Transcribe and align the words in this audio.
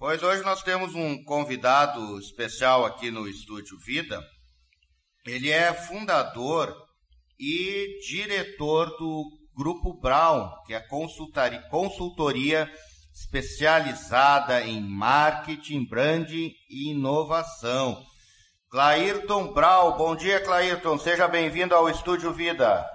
Pois 0.00 0.22
hoje 0.22 0.42
nós 0.42 0.62
temos 0.62 0.94
um 0.94 1.22
convidado 1.24 2.18
especial 2.18 2.86
aqui 2.86 3.10
no 3.10 3.28
Estúdio 3.28 3.76
Vida. 3.84 4.18
Ele 5.26 5.50
é 5.50 5.74
fundador 5.74 6.74
e 7.38 7.98
diretor 8.08 8.86
do 8.96 9.24
Grupo 9.54 10.00
Brown, 10.00 10.48
que 10.64 10.72
é 10.72 10.80
consultoria 10.80 12.66
especializada 13.12 14.62
em 14.62 14.80
marketing, 14.80 15.86
branding 15.86 16.50
e 16.70 16.92
inovação. 16.92 18.02
Clairton 18.70 19.52
Brown, 19.52 19.98
bom 19.98 20.16
dia 20.16 20.40
Clairton, 20.40 20.96
seja 20.96 21.28
bem-vindo 21.28 21.74
ao 21.74 21.90
Estúdio 21.90 22.32
Vida. 22.32 22.86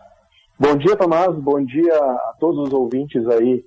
Bom 0.59 0.75
dia 0.75 0.95
Tomás, 0.95 1.35
bom 1.35 1.63
dia 1.63 1.99
a 1.99 2.33
todos 2.39 2.67
os 2.67 2.73
ouvintes 2.73 3.27
aí 3.27 3.63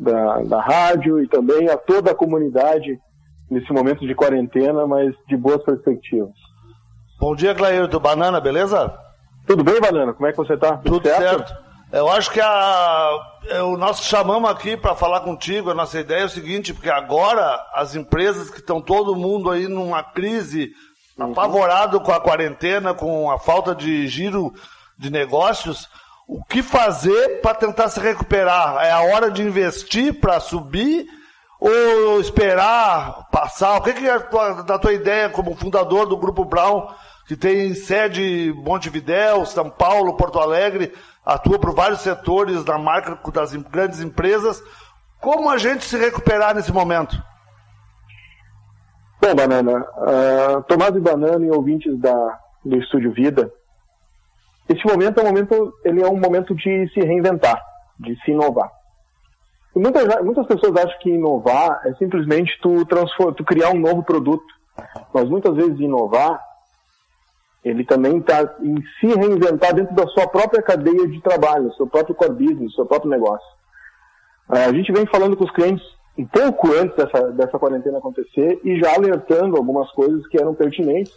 da, 0.00 0.38
da 0.38 0.60
rádio 0.60 1.22
e 1.22 1.28
também 1.28 1.68
a 1.68 1.76
toda 1.76 2.12
a 2.12 2.14
comunidade 2.14 2.98
nesse 3.50 3.70
momento 3.72 4.06
de 4.06 4.14
quarentena, 4.14 4.86
mas 4.86 5.14
de 5.28 5.36
boas 5.36 5.62
perspectivas. 5.62 6.32
Bom 7.20 7.34
dia, 7.34 7.54
Clairton. 7.54 7.98
Banana, 7.98 8.40
beleza? 8.40 8.98
Tudo 9.46 9.62
bem, 9.62 9.78
Banana? 9.78 10.14
Como 10.14 10.26
é 10.26 10.30
que 10.30 10.38
você 10.38 10.54
está? 10.54 10.78
Tudo, 10.78 11.00
Tudo 11.00 11.08
certo? 11.08 11.48
certo? 11.48 11.70
Eu 11.92 12.08
acho 12.08 12.30
que 12.30 12.40
a, 12.40 13.18
é, 13.48 13.62
o 13.62 13.76
nós 13.76 14.00
chamamos 14.00 14.48
aqui 14.48 14.76
para 14.76 14.94
falar 14.94 15.20
contigo, 15.20 15.70
a 15.70 15.74
nossa 15.74 15.98
ideia 15.98 16.22
é 16.22 16.26
o 16.26 16.30
seguinte, 16.30 16.72
porque 16.72 16.88
agora 16.88 17.60
as 17.74 17.94
empresas 17.94 18.48
que 18.48 18.60
estão 18.60 18.80
todo 18.80 19.16
mundo 19.16 19.50
aí 19.50 19.66
numa 19.66 20.02
crise, 20.02 20.70
uhum. 21.18 21.32
apavorado 21.32 22.00
com 22.00 22.12
a 22.12 22.20
quarentena, 22.20 22.94
com 22.94 23.30
a 23.30 23.38
falta 23.38 23.74
de 23.74 24.06
giro 24.06 24.54
de 24.96 25.10
negócios, 25.10 25.88
o 26.30 26.44
que 26.44 26.62
fazer 26.62 27.40
para 27.40 27.56
tentar 27.56 27.88
se 27.88 27.98
recuperar? 27.98 28.84
É 28.84 28.92
a 28.92 29.00
hora 29.00 29.32
de 29.32 29.42
investir 29.42 30.20
para 30.20 30.38
subir 30.38 31.04
ou 31.58 32.20
esperar 32.20 33.28
passar? 33.32 33.78
O 33.78 33.82
que, 33.82 33.90
é 34.06 34.14
a 34.14 34.20
tua, 34.20 34.62
da 34.62 34.78
tua 34.78 34.92
ideia 34.92 35.28
como 35.28 35.56
fundador 35.56 36.06
do 36.06 36.16
Grupo 36.16 36.44
Brown, 36.44 36.86
que 37.26 37.36
tem 37.36 37.74
sede 37.74 38.22
em 38.22 38.52
Montevidéu, 38.52 39.44
São 39.44 39.68
Paulo, 39.68 40.16
Porto 40.16 40.38
Alegre, 40.38 40.94
atua 41.26 41.58
por 41.58 41.74
vários 41.74 42.00
setores 42.00 42.62
da 42.62 42.78
marca 42.78 43.18
das 43.32 43.52
grandes 43.52 44.00
empresas. 44.00 44.62
Como 45.20 45.50
a 45.50 45.58
gente 45.58 45.84
se 45.84 45.98
recuperar 45.98 46.54
nesse 46.54 46.72
momento? 46.72 47.20
Bom, 49.20 49.34
Banana, 49.34 49.84
uh, 49.96 50.62
Tomás 50.62 50.94
e 50.94 51.00
Banana 51.00 51.44
e 51.44 51.50
ouvintes 51.50 51.98
da, 51.98 52.38
do 52.64 52.76
Estúdio 52.76 53.12
Vida, 53.12 53.50
esse 54.72 54.86
momento 54.86 55.18
é 55.18 55.22
um 55.22 55.26
momento, 55.26 55.74
ele 55.84 56.02
é 56.02 56.08
um 56.08 56.18
momento 56.18 56.54
de 56.54 56.88
se 56.94 57.00
reinventar, 57.00 57.60
de 57.98 58.14
se 58.22 58.30
inovar. 58.30 58.70
E 59.74 59.78
muitas, 59.78 60.24
muitas 60.24 60.46
pessoas 60.46 60.76
acham 60.76 60.98
que 61.00 61.10
inovar 61.10 61.80
é 61.84 61.94
simplesmente 61.94 62.58
tu, 62.60 62.84
tu 63.36 63.44
criar 63.44 63.70
um 63.70 63.78
novo 63.78 64.02
produto. 64.02 64.44
Mas 65.12 65.28
muitas 65.28 65.54
vezes 65.54 65.78
inovar 65.78 66.40
ele 67.64 67.84
também 67.84 68.18
está 68.18 68.42
em 68.60 68.76
se 68.98 69.06
reinventar 69.06 69.74
dentro 69.74 69.94
da 69.94 70.06
sua 70.08 70.26
própria 70.26 70.62
cadeia 70.62 71.06
de 71.06 71.20
trabalho, 71.20 71.72
seu 71.74 71.86
próprio 71.86 72.14
core 72.14 72.32
business, 72.32 72.74
seu 72.74 72.86
próprio 72.86 73.10
negócio. 73.10 73.46
É, 74.52 74.64
a 74.64 74.72
gente 74.72 74.90
vem 74.92 75.06
falando 75.06 75.36
com 75.36 75.44
os 75.44 75.50
clientes 75.50 75.84
um 76.16 76.26
pouco 76.26 76.72
antes 76.72 76.96
dessa, 76.96 77.30
dessa 77.32 77.58
quarentena 77.58 77.98
acontecer 77.98 78.60
e 78.64 78.78
já 78.80 78.94
alertando 78.94 79.56
algumas 79.56 79.90
coisas 79.92 80.26
que 80.28 80.40
eram 80.40 80.54
pertinentes. 80.54 81.12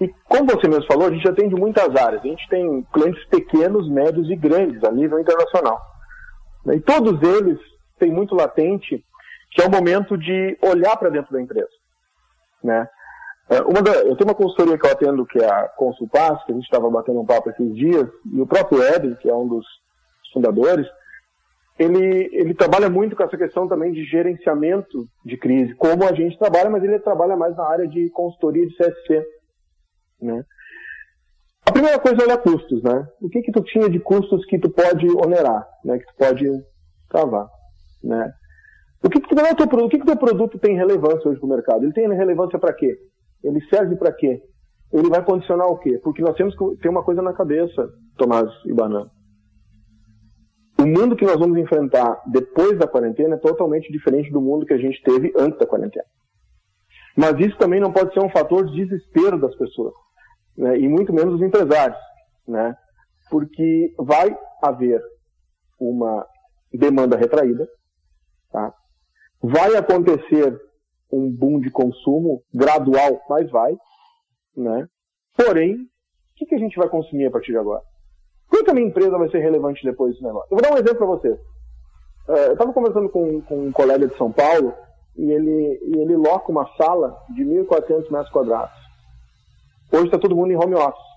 E 0.00 0.08
como 0.28 0.46
você 0.46 0.68
mesmo 0.68 0.86
falou, 0.86 1.08
a 1.08 1.10
gente 1.10 1.28
atende 1.28 1.54
muitas 1.54 1.94
áreas. 1.96 2.22
A 2.22 2.26
gente 2.26 2.48
tem 2.48 2.82
clientes 2.92 3.24
pequenos, 3.26 3.88
médios 3.90 4.30
e 4.30 4.36
grandes 4.36 4.82
a 4.84 4.92
nível 4.92 5.18
internacional. 5.18 5.80
E 6.66 6.80
todos 6.80 7.20
eles 7.22 7.58
têm 7.98 8.12
muito 8.12 8.34
latente 8.34 9.04
que 9.50 9.62
é 9.62 9.66
o 9.66 9.70
momento 9.70 10.16
de 10.16 10.58
olhar 10.62 10.96
para 10.96 11.08
dentro 11.08 11.32
da 11.32 11.40
empresa. 11.40 11.68
Né? 12.62 12.88
É, 13.48 13.60
da, 13.60 13.92
eu 14.02 14.14
tenho 14.14 14.28
uma 14.28 14.34
consultoria 14.34 14.78
que 14.78 14.86
eu 14.86 14.92
atendo, 14.92 15.26
que 15.26 15.38
é 15.38 15.50
a 15.50 15.68
Consulpass, 15.68 16.44
que 16.44 16.52
a 16.52 16.54
gente 16.54 16.64
estava 16.64 16.90
batendo 16.90 17.20
um 17.20 17.26
papo 17.26 17.50
esses 17.50 17.74
dias, 17.74 18.06
e 18.30 18.40
o 18.40 18.46
próprio 18.46 18.82
Eden, 18.82 19.14
que 19.14 19.28
é 19.28 19.34
um 19.34 19.48
dos 19.48 19.66
fundadores, 20.32 20.86
ele, 21.78 22.28
ele 22.32 22.54
trabalha 22.54 22.90
muito 22.90 23.16
com 23.16 23.22
essa 23.22 23.38
questão 23.38 23.66
também 23.68 23.92
de 23.92 24.04
gerenciamento 24.04 25.06
de 25.24 25.36
crise, 25.36 25.74
como 25.76 26.04
a 26.04 26.12
gente 26.12 26.38
trabalha, 26.38 26.68
mas 26.68 26.82
ele 26.82 26.98
trabalha 26.98 27.36
mais 27.36 27.56
na 27.56 27.64
área 27.64 27.86
de 27.86 28.10
consultoria 28.10 28.66
de 28.66 28.76
CSC. 28.76 29.24
Né? 30.20 30.44
A 31.66 31.72
primeira 31.72 31.98
coisa 31.98 32.22
é 32.22 32.24
olhar 32.24 32.38
custos, 32.38 32.82
né? 32.82 33.06
O 33.20 33.28
que 33.28 33.42
que 33.42 33.52
tu 33.52 33.62
tinha 33.62 33.88
de 33.90 34.00
custos 34.00 34.44
que 34.46 34.58
tu 34.58 34.70
pode 34.70 35.06
onerar, 35.08 35.66
né? 35.84 35.98
Que 35.98 36.06
tu 36.06 36.14
pode 36.16 36.44
travar, 37.08 37.48
né? 38.02 38.32
O 39.02 39.08
que 39.08 39.20
que, 39.20 39.32
o 39.32 39.36
teu, 39.36 39.84
o 39.84 39.88
que 39.88 39.98
que 39.98 40.06
teu 40.06 40.16
produto 40.16 40.58
tem 40.58 40.76
relevância 40.76 41.28
hoje 41.28 41.38
para 41.38 41.46
o 41.46 41.50
mercado? 41.50 41.84
Ele 41.84 41.92
tem 41.92 42.08
relevância 42.08 42.58
para 42.58 42.72
quê? 42.72 42.96
Ele 43.44 43.60
serve 43.68 43.96
para 43.96 44.12
quê? 44.12 44.42
Ele 44.92 45.08
vai 45.08 45.24
condicionar 45.24 45.68
o 45.68 45.78
quê? 45.78 46.00
Porque 46.02 46.22
nós 46.22 46.36
temos 46.36 46.56
que 46.56 46.76
ter 46.82 46.88
uma 46.88 47.04
coisa 47.04 47.22
na 47.22 47.32
cabeça, 47.32 47.88
Tomás 48.16 48.50
e 48.66 48.72
Banana. 48.72 49.10
O 50.80 50.86
mundo 50.86 51.16
que 51.16 51.24
nós 51.24 51.38
vamos 51.38 51.58
enfrentar 51.58 52.22
depois 52.26 52.78
da 52.78 52.86
quarentena 52.86 53.34
é 53.34 53.38
totalmente 53.38 53.92
diferente 53.92 54.30
do 54.30 54.40
mundo 54.40 54.64
que 54.64 54.74
a 54.74 54.78
gente 54.78 55.02
teve 55.02 55.32
antes 55.36 55.58
da 55.58 55.66
quarentena. 55.66 56.06
Mas 57.16 57.38
isso 57.40 57.58
também 57.58 57.80
não 57.80 57.92
pode 57.92 58.12
ser 58.14 58.20
um 58.20 58.30
fator 58.30 58.64
de 58.64 58.84
desespero 58.84 59.40
das 59.40 59.54
pessoas, 59.56 59.92
né? 60.58 60.76
e 60.78 60.88
muito 60.88 61.12
menos 61.12 61.38
dos 61.38 61.42
empresários, 61.42 61.98
né? 62.46 62.76
porque 63.30 63.94
vai 63.96 64.36
haver 64.62 65.00
uma 65.78 66.26
demanda 66.72 67.16
retraída, 67.16 67.66
tá? 68.50 68.74
vai 69.40 69.76
acontecer 69.76 70.60
um 71.10 71.30
boom 71.30 71.60
de 71.60 71.70
consumo 71.70 72.42
gradual, 72.52 73.22
mas 73.30 73.50
vai, 73.50 73.74
né? 74.54 74.86
Porém, 75.36 75.74
o 75.76 76.46
que, 76.46 76.54
a 76.54 76.58
gente 76.58 76.76
vai 76.76 76.88
consumir 76.88 77.26
a 77.26 77.30
partir 77.30 77.52
de 77.52 77.58
agora? 77.58 77.82
Por 78.50 78.64
que 78.64 78.70
a 78.70 78.74
minha 78.74 78.86
empresa 78.86 79.16
vai 79.16 79.30
ser 79.30 79.38
relevante 79.38 79.84
depois 79.84 80.12
desse 80.12 80.24
negócio? 80.24 80.48
Eu 80.50 80.58
vou 80.58 80.62
dar 80.62 80.72
um 80.72 80.78
exemplo 80.78 80.98
para 80.98 81.06
você. 81.06 81.40
É, 82.28 82.48
eu 82.48 82.52
estava 82.52 82.72
conversando 82.72 83.08
com, 83.08 83.40
com, 83.42 83.66
um 83.66 83.72
colega 83.72 84.06
de 84.06 84.16
São 84.16 84.30
Paulo 84.30 84.74
e 85.16 85.30
ele, 85.30 85.80
e 85.82 85.98
ele 85.98 86.16
loca 86.16 86.50
uma 86.50 86.66
sala 86.76 87.16
de 87.34 87.44
1.400 87.44 88.10
metros 88.10 88.30
quadrados. 88.30 88.87
Hoje 89.92 90.04
está 90.04 90.18
todo 90.18 90.36
mundo 90.36 90.52
em 90.52 90.56
home 90.56 90.74
office. 90.74 91.08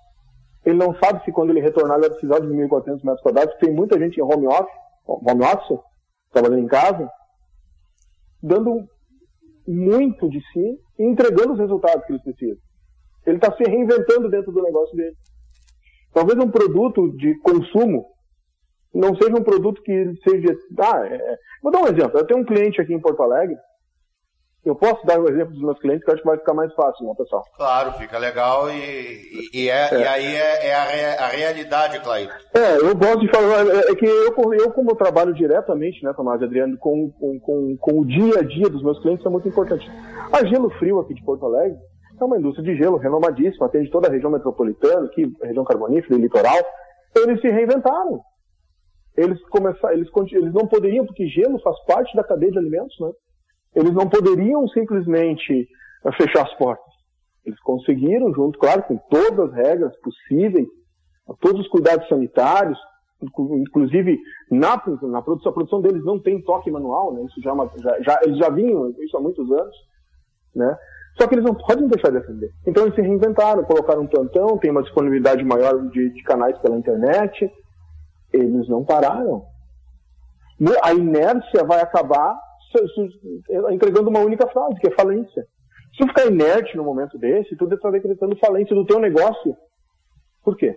Ele 0.66 0.78
não 0.78 0.96
sabe 0.96 1.24
se 1.26 1.32
quando 1.32 1.50
ele 1.50 1.62
retornar 1.62 1.98
ele 1.98 2.08
vai 2.08 2.18
precisar 2.18 2.40
de 2.40 2.48
1.400 2.48 3.04
metros 3.04 3.22
quadrados, 3.22 3.56
tem 3.58 3.74
muita 3.74 4.00
gente 4.00 4.20
em 4.20 4.24
home 4.24 4.48
office, 4.48 4.76
home 5.06 5.44
office, 5.44 5.80
trabalhando 6.32 6.62
em 6.62 6.68
casa, 6.68 7.10
dando 8.42 8.88
muito 9.68 10.30
de 10.30 10.40
si 10.52 10.80
e 11.00 11.04
entregando 11.04 11.54
os 11.54 11.60
resultados 11.60 12.06
que 12.06 12.14
eles 12.14 12.24
precisam. 12.24 12.58
Ele 13.26 13.38
está 13.38 13.56
se 13.56 13.64
reinventando 13.64 14.30
dentro 14.30 14.52
do 14.52 14.62
negócio 14.62 14.96
dele. 14.96 15.16
Talvez 16.14 16.40
um 16.40 16.50
produto 16.50 17.12
de 17.18 17.38
consumo 17.40 18.06
não 18.94 19.16
seja 19.16 19.36
um 19.36 19.44
produto 19.44 19.82
que 19.82 20.14
seja. 20.28 20.54
Ah, 20.80 21.06
é... 21.06 21.38
Vou 21.62 21.72
dar 21.72 21.82
um 21.82 21.88
exemplo. 21.88 22.20
Eu 22.20 22.26
tenho 22.26 22.42
um 22.42 22.46
cliente 22.46 22.82
aqui 22.82 22.94
em 22.94 23.00
Porto 23.00 23.22
Alegre 23.22 23.56
eu 24.64 24.76
posso 24.76 25.04
dar 25.08 25.20
o 25.20 25.28
exemplo 25.28 25.54
dos 25.54 25.62
meus 25.62 25.80
clientes 25.80 26.04
que 26.04 26.10
eu 26.10 26.14
acho 26.14 26.22
que 26.22 26.30
vai 26.30 26.38
ficar 26.38 26.54
mais 26.54 26.72
fácil, 26.76 27.08
né, 27.08 27.14
pessoal? 27.18 27.44
Claro, 27.58 27.94
fica 27.94 28.20
legal 28.20 28.70
e, 28.70 29.50
e, 29.54 29.64
e, 29.64 29.70
é, 29.70 29.90
é. 29.92 30.00
e 30.00 30.08
aí 30.08 30.36
é, 30.36 30.68
é 30.68 30.76
a, 30.76 31.26
a, 31.26 31.28
realidade, 31.30 32.00
Clair. 32.02 32.30
É, 32.54 32.78
eu 32.78 32.96
gosto 32.96 33.22
de 33.22 33.32
falar, 33.32 33.66
é, 33.68 33.92
é 33.92 33.96
que 33.96 34.06
eu, 34.06 34.54
eu 34.54 34.72
como 34.72 34.92
eu 34.92 34.96
trabalho 34.96 35.34
diretamente, 35.34 36.04
né, 36.04 36.14
Tomás 36.14 36.42
e 36.42 36.46
Adriano, 36.46 36.78
com, 36.78 37.12
com, 37.12 37.40
com, 37.40 37.78
com, 37.78 38.00
o 38.00 38.06
dia 38.06 38.40
a 38.40 38.44
dia 38.44 38.70
dos 38.70 38.84
meus 38.84 39.00
clientes, 39.02 39.26
é 39.26 39.30
muito 39.30 39.48
importante. 39.48 39.90
A 40.32 40.46
Gelo 40.46 40.70
Frio 40.78 41.00
aqui 41.00 41.16
de 41.16 41.24
Porto 41.24 41.46
Alegre 41.46 41.80
é 42.20 42.24
uma 42.24 42.38
indústria 42.38 42.64
de 42.64 42.80
gelo 42.80 42.98
renomadíssima, 42.98 43.66
atende 43.66 43.90
toda 43.90 44.08
a 44.08 44.12
região 44.12 44.30
metropolitana, 44.30 45.08
aqui, 45.08 45.26
região 45.42 45.66
carbonífera 45.66 46.20
e 46.20 46.22
litoral. 46.22 46.58
Eles 47.16 47.42
se 47.42 47.50
reinventaram. 47.50 48.22
Eles 49.18 49.42
começaram, 49.50 49.96
eles, 49.96 50.10
eles 50.32 50.54
não 50.54 50.68
poderiam, 50.68 51.06
porque 51.06 51.28
gelo 51.28 51.60
faz 51.62 51.76
parte 51.86 52.16
da 52.16 52.24
cadeia 52.24 52.52
de 52.52 52.60
alimentos, 52.60 52.96
né? 53.00 53.10
Eles 53.76 53.94
não 53.94 54.08
poderiam 54.10 54.68
simplesmente 54.70 55.68
eh, 56.06 56.12
fechar 56.14 56.44
as 56.44 56.54
portas. 56.56 56.92
Eles 57.46 57.60
conseguiram, 57.62 58.34
junto, 58.34 58.60
claro, 58.60 58.84
com 58.84 58.98
todas 59.10 59.50
as 59.50 59.54
regras 59.54 59.96
possíveis, 60.02 60.68
todos 61.40 61.62
os 61.62 61.68
cuidados 61.70 62.08
sanitários, 62.08 62.78
inclusive 63.22 64.20
na, 64.50 64.82
na 65.04 65.22
produção, 65.22 65.52
a 65.52 65.54
produção 65.54 65.82
deles 65.82 66.04
não 66.04 66.20
tem 66.20 66.42
toque 66.42 66.72
manual, 66.72 67.14
né? 67.14 67.24
Isso 67.24 67.42
já, 67.42 67.52
é 67.52 67.80
já, 67.80 68.02
já, 68.02 68.20
eles 68.24 68.38
já 68.38 68.50
vinham 68.50 68.90
isso 69.00 69.16
há 69.16 69.22
muitos 69.22 69.50
anos, 69.52 69.76
né? 70.56 70.78
Só 71.20 71.28
que 71.28 71.36
eles 71.36 71.46
não 71.46 71.54
podem 71.54 71.88
deixar 71.88 72.10
de 72.10 72.18
atender. 72.18 72.52
Então 72.66 72.84
eles 72.84 72.96
se 72.96 73.02
reinventaram, 73.02 73.64
colocaram 73.64 74.02
um 74.04 74.08
plantão, 74.08 74.58
tem 74.58 74.72
uma 74.72 74.82
disponibilidade 74.82 75.44
maior 75.44 75.78
de, 75.90 76.10
de 76.10 76.24
canais 76.24 76.58
pela 76.60 76.78
internet. 76.78 77.52
Eles 78.32 78.68
não 78.70 78.84
pararam. 78.84 79.44
A 80.84 80.94
inércia 80.94 81.64
vai 81.66 81.82
acabar 81.82 82.36
entregando 83.72 84.10
uma 84.10 84.20
única 84.20 84.48
frase, 84.48 84.80
que 84.80 84.88
é 84.88 84.92
falência. 84.92 85.46
Se 85.92 85.98
tu 85.98 86.08
ficar 86.08 86.28
inerte 86.28 86.78
no 86.78 86.84
momento 86.84 87.18
desse, 87.18 87.56
tu 87.56 87.66
está 87.72 87.90
decretando 87.90 88.38
falência 88.38 88.76
do 88.76 88.86
teu 88.86 89.00
negócio. 89.00 89.56
Por 90.44 90.56
quê? 90.56 90.76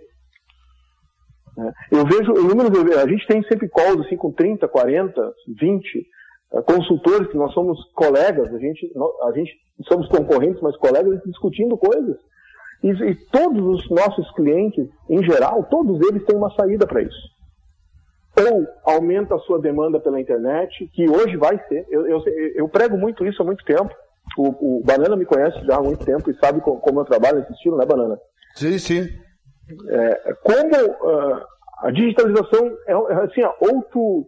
É, 1.57 1.97
eu 1.97 2.05
vejo 2.05 2.33
números, 2.33 2.97
a 2.97 3.07
gente 3.07 3.25
tem 3.27 3.41
sempre 3.43 3.69
calls 3.69 4.05
assim 4.05 4.17
com 4.17 4.31
30, 4.31 4.67
40, 4.67 5.33
20 5.57 6.07
uh, 6.51 6.63
consultores, 6.63 7.29
que 7.29 7.37
nós 7.37 7.53
somos 7.53 7.79
colegas, 7.93 8.53
a 8.53 8.59
gente, 8.59 8.91
a 9.23 9.31
gente 9.31 9.53
somos 9.87 10.07
concorrentes, 10.09 10.61
mas 10.61 10.75
colegas 10.77 11.21
discutindo 11.25 11.77
coisas. 11.77 12.17
E, 12.83 12.89
e 12.89 13.15
todos 13.31 13.65
os 13.65 13.89
nossos 13.89 14.29
clientes, 14.31 14.87
em 15.09 15.23
geral, 15.23 15.63
todos 15.69 15.99
eles 16.09 16.25
têm 16.25 16.35
uma 16.35 16.53
saída 16.55 16.85
para 16.85 17.01
isso. 17.01 17.34
Ou 18.37 18.67
aumenta 18.83 19.35
a 19.35 19.39
sua 19.39 19.59
demanda 19.59 19.99
pela 19.99 20.19
internet, 20.19 20.89
que 20.93 21.09
hoje 21.09 21.37
vai 21.37 21.57
ser. 21.67 21.85
Eu, 21.89 22.05
eu, 22.07 22.23
eu 22.55 22.69
prego 22.69 22.97
muito 22.97 23.25
isso 23.25 23.41
há 23.41 23.45
muito 23.45 23.63
tempo. 23.63 23.93
O, 24.37 24.79
o, 24.79 24.83
Banana 24.83 25.15
me 25.15 25.25
conhece 25.25 25.63
já 25.65 25.77
há 25.77 25.81
muito 25.81 26.03
tempo 26.03 26.29
e 26.29 26.37
sabe 26.37 26.59
como, 26.59 26.79
como 26.79 26.99
eu 26.99 27.05
trabalho 27.05 27.39
nesse 27.39 27.53
estilo, 27.53 27.77
né, 27.77 27.85
Banana? 27.85 28.19
Sim, 28.55 28.77
sim. 28.77 29.07
É, 29.89 30.33
como 30.43 30.75
uh, 30.75 31.41
a 31.81 31.91
digitalização 31.91 32.77
é, 32.87 32.91
é 32.91 33.23
assim, 33.23 33.41
ou 33.61 33.81
tu, 33.83 34.27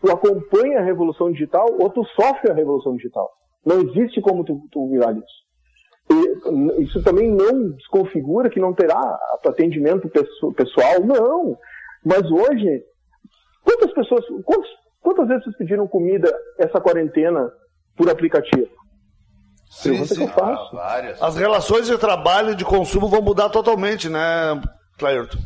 tu 0.00 0.10
acompanha 0.10 0.80
a 0.80 0.84
revolução 0.84 1.30
digital 1.30 1.66
ou 1.78 1.88
tu 1.90 2.04
sofre 2.16 2.50
a 2.50 2.54
revolução 2.54 2.96
digital. 2.96 3.30
Não 3.64 3.80
existe 3.80 4.20
como 4.20 4.44
tu, 4.44 4.60
tu 4.72 4.88
virar 4.88 5.12
isso. 5.12 5.42
E 6.10 6.82
isso 6.82 7.02
também 7.02 7.30
não 7.30 7.70
desconfigura 7.70 8.50
que 8.50 8.60
não 8.60 8.74
terá 8.74 9.18
atendimento 9.46 10.10
pessoal, 10.54 11.00
não. 11.04 11.56
Mas 12.04 12.22
hoje, 12.30 12.84
quantas 13.64 13.92
pessoas, 13.92 14.24
quantas, 14.44 14.70
quantas 15.00 15.28
vezes 15.28 15.44
vocês 15.44 15.56
pediram 15.56 15.86
comida 15.86 16.32
essa 16.58 16.80
quarentena 16.80 17.52
por 17.96 18.10
aplicativo? 18.10 18.68
Sim, 19.70 20.04
sim. 20.04 20.14
Que 20.16 20.22
eu 20.24 20.28
faço. 20.28 20.76
Ah, 20.76 21.00
As 21.20 21.36
relações 21.36 21.86
de 21.86 21.96
trabalho 21.96 22.50
e 22.50 22.54
de 22.54 22.64
consumo 22.64 23.08
vão 23.08 23.22
mudar 23.22 23.48
totalmente, 23.48 24.08
né, 24.08 24.60
Clairton? 24.98 25.38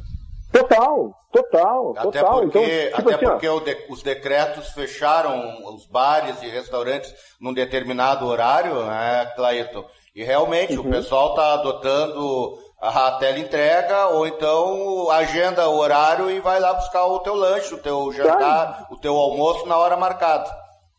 Total, 0.53 1.15
total, 1.33 1.91
até 1.97 2.03
total. 2.21 2.41
Porque, 2.41 2.59
então, 2.59 2.97
tipo 2.97 3.01
até 3.01 3.15
assim, 3.15 3.27
porque 3.27 3.75
de, 3.75 3.93
os 3.93 4.03
decretos 4.03 4.69
fecharam 4.71 5.75
os 5.75 5.87
bares 5.87 6.43
e 6.43 6.49
restaurantes 6.49 7.15
num 7.41 7.53
determinado 7.53 8.27
horário, 8.27 8.85
né, 8.85 9.27
Clayton? 9.37 9.85
E 10.15 10.25
realmente 10.25 10.79
uhum. 10.79 10.87
o 10.87 10.91
pessoal 10.91 11.31
está 11.31 11.55
adotando 11.55 12.59
a 12.81 13.13
tela 13.19 13.39
entrega 13.39 14.09
ou 14.09 14.27
então 14.27 15.11
agenda 15.11 15.69
o 15.69 15.79
horário 15.79 16.31
e 16.31 16.41
vai 16.41 16.61
lá 16.61 16.75
buscar 16.75 17.07
o 17.07 17.21
teu 17.21 17.35
lanche, 17.35 17.75
o 17.75 17.79
teu 17.79 18.13
jantar, 18.13 18.87
o 18.91 18.97
teu 18.97 19.15
almoço 19.15 19.67
na 19.67 19.77
hora 19.77 19.97
marcada. 19.97 20.51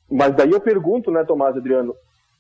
Mas 0.09 0.35
daí 0.35 0.51
eu 0.51 0.59
pergunto, 0.59 1.11
né, 1.11 1.23
Tomás 1.23 1.55
Adriano, 1.55 1.93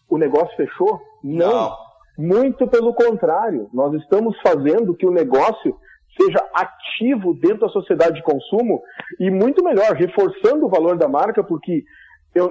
o 0.09 0.17
negócio 0.17 0.55
fechou? 0.55 0.99
Não. 1.23 1.49
Não. 1.49 1.77
Muito 2.17 2.67
pelo 2.67 2.93
contrário, 2.93 3.69
nós 3.71 3.93
estamos 4.01 4.35
fazendo 4.41 4.95
que 4.95 5.05
o 5.05 5.11
negócio 5.11 5.77
seja 6.19 6.43
ativo 6.53 7.35
dentro 7.35 7.59
da 7.59 7.69
sociedade 7.69 8.15
de 8.15 8.23
consumo 8.23 8.81
e 9.19 9.29
muito 9.29 9.63
melhor, 9.63 9.91
reforçando 9.93 10.65
o 10.65 10.69
valor 10.69 10.97
da 10.97 11.07
marca, 11.07 11.43
porque 11.43 11.83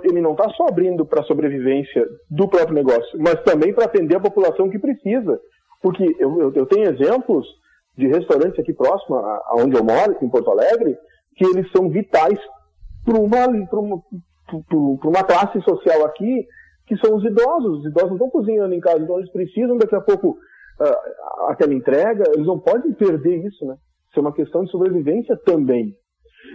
ele 0.05 0.21
não 0.21 0.33
está 0.33 0.49
só 0.51 0.67
abrindo 0.69 1.05
para 1.05 1.21
a 1.21 1.25
sobrevivência 1.25 2.05
do 2.31 2.49
próprio 2.49 2.75
negócio, 2.75 3.19
mas 3.19 3.43
também 3.43 3.73
para 3.73 3.87
atender 3.87 4.17
a 4.17 4.21
população 4.21 4.71
que 4.71 4.79
precisa. 4.79 5.41
Porque 5.83 6.05
eu, 6.19 6.41
eu, 6.41 6.53
eu 6.53 6.67
tenho 6.67 6.91
exemplos 6.91 7.47
de 7.97 8.07
restaurantes 8.09 8.59
aqui 8.59 8.75
próximo, 8.75 9.17
aonde 9.17 9.77
eu 9.77 9.85
moro, 9.85 10.17
em 10.21 10.29
Porto 10.29 10.51
Alegre, 10.51 10.97
que 11.37 11.45
eles 11.45 11.71
são 11.73 11.89
vitais 11.89 12.39
para 13.05 13.19
uma, 13.19 13.47
uma, 13.47 14.03
uma 15.05 15.25
classe 15.25 15.61
social 15.63 16.05
aqui, 16.05 16.47
que 16.87 16.97
são 16.99 17.17
os 17.17 17.25
idosos. 17.25 17.81
Os 17.81 17.87
idosos 17.87 18.11
não 18.11 18.17
estão 18.17 18.31
cozinhando 18.31 18.75
em 18.75 18.81
casa, 18.81 19.01
então 19.03 19.19
eles 19.19 19.31
precisam 19.33 19.77
daqui 19.77 19.95
a 19.95 20.01
pouco 20.01 20.31
uh, 20.31 21.51
aquela 21.51 21.75
entrega, 21.75 22.25
eles 22.35 22.47
não 22.47 22.59
podem 22.59 22.93
perder 22.93 23.47
isso, 23.47 23.65
né? 23.65 23.77
Isso 24.09 24.19
é 24.19 24.21
uma 24.21 24.33
questão 24.33 24.65
de 24.65 24.71
sobrevivência 24.71 25.37
também. 25.45 25.95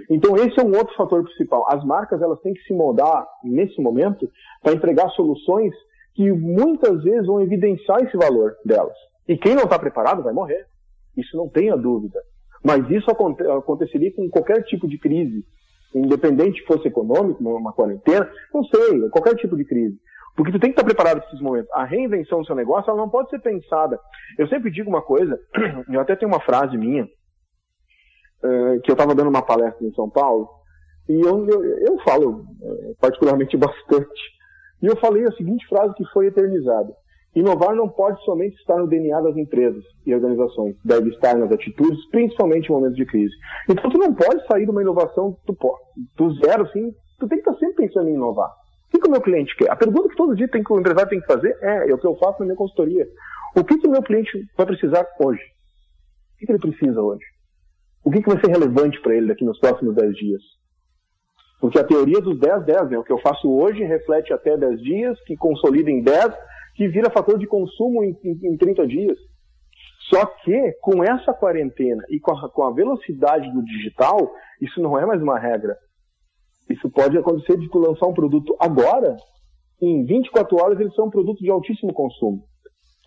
Então 0.10 0.36
esse 0.36 0.60
é 0.60 0.64
um 0.64 0.76
outro 0.76 0.96
fator 0.96 1.24
principal. 1.24 1.66
As 1.70 1.84
marcas 1.86 2.22
elas 2.22 2.40
têm 2.42 2.54
que 2.54 2.64
se 2.64 2.74
moldar 2.74 3.26
nesse 3.44 3.82
momento 3.82 4.28
para 4.62 4.74
entregar 4.74 5.10
soluções 5.10 5.74
que 6.16 6.32
muitas 6.32 7.04
vezes 7.04 7.28
vão 7.28 7.42
evidenciar 7.42 8.02
esse 8.02 8.18
valor 8.18 8.56
delas. 8.66 8.96
E 9.32 9.38
quem 9.38 9.56
não 9.56 9.64
está 9.64 9.80
preparado 9.80 10.22
vai 10.22 10.34
morrer. 10.34 10.68
Isso 11.16 11.38
não 11.38 11.48
tenha 11.48 11.78
dúvida. 11.78 12.20
Mas 12.62 12.90
isso 12.90 13.10
aconte 13.10 13.42
aconteceria 13.48 14.14
com 14.14 14.30
qualquer 14.30 14.62
tipo 14.64 14.90
de 14.90 14.98
crise, 14.98 15.46
independente 15.96 16.66
fosse 16.66 16.90
econômico, 16.90 17.42
uma 17.42 17.72
quarentena, 17.72 18.30
não 18.54 18.62
sei, 18.66 19.10
qualquer 19.10 19.36
tipo 19.36 19.56
de 19.56 19.64
crise. 19.64 19.98
Porque 20.36 20.52
tu 20.52 20.60
tem 20.60 20.70
que 20.70 20.74
estar 20.78 20.84
preparado 20.84 21.20
para 21.20 21.28
esses 21.28 21.40
momentos. 21.40 21.72
A 21.72 21.86
reinvenção 21.86 22.42
do 22.42 22.46
seu 22.46 22.56
negócio 22.56 22.90
ela 22.92 23.00
não 23.00 23.10
pode 23.10 23.30
ser 23.30 23.40
pensada. 23.40 23.98
Eu 24.38 24.50
sempre 24.50 24.70
digo 24.70 24.90
uma 24.90 25.02
coisa, 25.02 25.40
eu 25.90 26.02
até 26.02 26.14
tenho 26.18 26.30
uma 26.30 26.42
frase 26.42 26.78
minha, 26.78 27.08
eh, 28.44 28.80
que 28.84 28.92
eu 28.92 28.96
estava 28.96 29.16
dando 29.16 29.30
uma 29.30 29.46
palestra 29.46 29.88
em 29.88 29.94
São 29.94 30.10
Paulo, 30.10 30.50
e 31.08 31.22
eu, 31.22 31.48
eu, 31.48 31.64
eu 31.64 32.00
falo 32.04 32.46
eh, 32.62 32.96
particularmente 33.00 33.56
bastante. 33.56 34.22
E 34.84 34.88
eu 34.88 34.98
falei 34.98 35.26
a 35.26 35.32
seguinte 35.32 35.66
frase 35.70 35.94
que 35.94 36.06
foi 36.12 36.28
eternizada. 36.28 36.94
Inovar 37.34 37.76
não 37.76 37.88
pode 37.88 38.22
somente 38.26 38.56
estar 38.58 38.78
no 38.78 38.88
DNA 38.88 39.22
das 39.22 39.38
empresas 39.38 39.84
e 40.06 40.14
organizações, 40.14 40.76
deve 40.84 41.10
estar 41.12 41.36
nas 41.36 41.52
atitudes, 41.52 42.06
principalmente 42.10 42.68
em 42.68 42.74
momentos 42.74 42.98
de 42.98 43.06
crise. 43.06 43.34
Então 43.70 43.90
tu 43.90 43.98
não 43.98 44.14
pode 44.14 44.46
sair 44.48 44.66
de 44.66 44.72
uma 44.72 44.82
inovação 44.82 45.38
do, 45.46 45.58
do 46.18 46.34
zero, 46.46 46.64
assim, 46.64 46.94
tu 47.20 47.28
tem 47.28 47.42
que 47.42 47.50
estar 47.50 47.58
sempre 47.58 47.88
pensando 47.88 48.10
em 48.10 48.16
inovar. 48.16 48.50
O 48.50 48.92
que, 48.92 49.00
que 49.00 49.08
o 49.08 49.12
meu 49.12 49.22
cliente 49.22 49.56
quer? 49.56 49.72
A 49.72 49.76
pergunta 49.76 50.10
que 50.10 50.18
todo 50.18 50.36
dia 50.36 50.50
tem 50.50 50.62
que, 50.62 50.74
o 50.74 50.80
empresário 50.80 51.10
tem 51.10 51.22
que 51.22 51.28
fazer 51.28 51.58
é, 51.62 51.90
é 51.90 51.94
o 51.94 51.98
que 51.98 52.08
eu 52.08 52.16
faço 52.16 52.40
na 52.40 52.48
minha 52.48 52.58
consultoria. 52.58 53.08
O 53.56 53.64
que, 53.64 53.78
que 53.78 53.88
o 53.88 53.92
meu 53.92 54.04
cliente 54.04 54.32
vai 54.58 54.66
precisar 54.66 55.08
hoje? 55.20 55.42
O 55.42 56.40
que, 56.40 56.46
que 56.46 56.52
ele 56.52 56.60
precisa 56.60 57.02
hoje? 57.02 57.24
o 58.04 58.12
que, 58.12 58.22
que 58.22 58.30
vai 58.30 58.40
ser 58.40 58.50
relevante 58.50 59.00
para 59.02 59.16
ele 59.16 59.28
daqui 59.28 59.46
nos 59.46 59.60
próximos 59.60 59.96
10 59.96 60.16
dias? 60.16 60.42
Porque 61.60 61.78
a 61.78 61.84
teoria 61.84 62.20
dos 62.20 62.40
10, 62.40 62.66
10, 62.66 62.90
né? 62.90 62.98
O 62.98 63.04
que 63.04 63.14
eu 63.14 63.20
faço 63.20 63.48
hoje 63.48 63.84
reflete 63.84 64.34
até 64.34 64.58
10 64.58 64.82
dias, 64.82 65.22
que 65.26 65.38
consolida 65.38 65.92
em 65.92 66.02
10, 66.02 66.34
que 66.76 66.88
vira 66.88 67.12
fator 67.12 67.38
de 67.38 67.48
consumo 67.48 68.04
em, 68.04 68.18
em, 68.24 68.54
em 68.54 68.58
30 68.58 68.88
dias. 68.88 69.18
Só 70.10 70.26
que, 70.26 70.74
com 70.82 71.04
essa 71.04 71.34
quarentena 71.34 72.04
e 72.10 72.20
com 72.20 72.32
a, 72.32 72.50
com 72.50 72.64
a 72.64 72.72
velocidade 72.72 73.52
do 73.54 73.64
digital, 73.64 74.32
isso 74.62 74.82
não 74.82 74.98
é 74.98 75.06
mais 75.06 75.22
uma 75.22 75.40
regra. 75.40 75.78
Isso 76.70 76.90
pode 76.90 77.18
acontecer 77.18 77.58
de 77.58 77.70
tu 77.70 77.80
lançar 77.80 78.08
um 78.08 78.14
produto 78.14 78.56
agora, 78.60 79.16
e 79.82 79.86
em 79.86 80.06
24 80.06 80.56
horas 80.58 80.80
ele 80.80 80.92
ser 80.92 81.02
um 81.02 81.10
produto 81.10 81.40
de 81.40 81.50
altíssimo 81.50 81.94
consumo. 81.94 82.44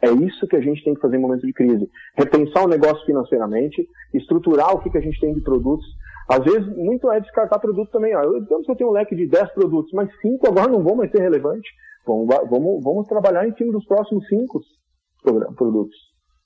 É 0.02 0.10
isso 0.10 0.46
que 0.46 0.56
a 0.56 0.60
gente 0.60 0.84
tem 0.84 0.94
que 0.94 1.00
fazer 1.00 1.16
em 1.16 1.20
momento 1.20 1.46
de 1.46 1.52
crise. 1.52 1.88
Repensar 2.16 2.64
o 2.64 2.68
negócio 2.68 3.04
financeiramente, 3.06 3.86
estruturar 4.12 4.74
o 4.74 4.80
que, 4.80 4.90
que 4.90 4.98
a 4.98 5.00
gente 5.00 5.18
tem 5.18 5.32
de 5.32 5.40
produtos. 5.40 5.86
Às 6.28 6.44
vezes, 6.44 6.66
muito 6.76 7.10
é 7.10 7.20
descartar 7.20 7.58
produto 7.58 7.90
também. 7.90 8.14
Ó. 8.14 8.22
Eu, 8.22 8.40
digamos 8.40 8.66
que 8.66 8.72
eu 8.72 8.76
tenho 8.76 8.90
um 8.90 8.92
leque 8.92 9.14
de 9.14 9.26
10 9.26 9.52
produtos, 9.52 9.92
mas 9.92 10.10
5 10.20 10.46
agora 10.46 10.70
não 10.70 10.82
vão 10.82 10.96
mais 10.96 11.10
ser 11.10 11.20
relevantes. 11.20 11.70
Vamos, 12.06 12.26
vamos, 12.50 12.84
vamos 12.84 13.06
trabalhar 13.08 13.46
em 13.48 13.54
cima 13.56 13.72
dos 13.72 13.86
próximos 13.86 14.26
5 14.28 14.60
produtos. 15.56 15.96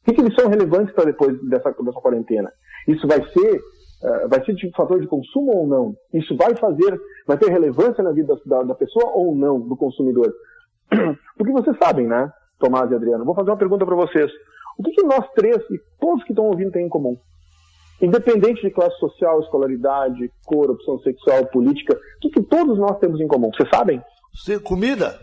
O 0.02 0.04
que, 0.04 0.14
que 0.14 0.20
eles 0.20 0.34
são 0.34 0.48
relevantes 0.48 0.94
para 0.94 1.04
depois 1.04 1.36
dessa, 1.48 1.70
dessa 1.72 2.00
quarentena? 2.00 2.50
Isso 2.86 3.06
vai 3.06 3.20
ser, 3.30 3.56
uh, 3.56 4.28
vai 4.28 4.44
ser 4.44 4.54
de 4.54 4.70
fator 4.70 5.00
de 5.00 5.06
consumo 5.06 5.56
ou 5.56 5.66
não? 5.66 5.94
Isso 6.14 6.36
vai 6.36 6.56
fazer, 6.56 6.98
vai 7.26 7.36
ter 7.36 7.50
relevância 7.50 8.02
na 8.02 8.12
vida 8.12 8.34
da, 8.46 8.62
da 8.62 8.74
pessoa 8.74 9.12
ou 9.14 9.34
não, 9.34 9.60
do 9.60 9.76
consumidor? 9.76 10.32
Porque 11.36 11.52
vocês 11.52 11.76
sabem, 11.82 12.06
né? 12.06 12.30
Tomás 12.58 12.90
e 12.90 12.94
Adriano. 12.94 13.24
Vou 13.24 13.34
fazer 13.34 13.50
uma 13.50 13.58
pergunta 13.58 13.84
para 13.84 13.96
vocês. 13.96 14.30
O 14.78 14.82
que, 14.82 14.92
que, 14.92 15.02
nós 15.02 15.28
três 15.34 15.56
e 15.56 15.78
todos 16.00 16.22
que 16.24 16.32
estão 16.32 16.46
ouvindo 16.46 16.70
têm 16.70 16.86
em 16.86 16.88
comum? 16.88 17.16
Independente 18.00 18.62
de 18.62 18.70
classe 18.70 18.96
social, 18.98 19.40
escolaridade, 19.40 20.30
cor, 20.46 20.70
opção 20.70 20.98
sexual, 21.00 21.46
política, 21.46 21.94
o 21.94 22.20
que, 22.20 22.30
que 22.30 22.42
todos 22.44 22.78
nós 22.78 22.96
temos 23.00 23.20
em 23.20 23.26
comum? 23.26 23.50
Vocês 23.52 23.68
sabem? 23.74 24.00
Sim, 24.44 24.60
comida. 24.60 25.18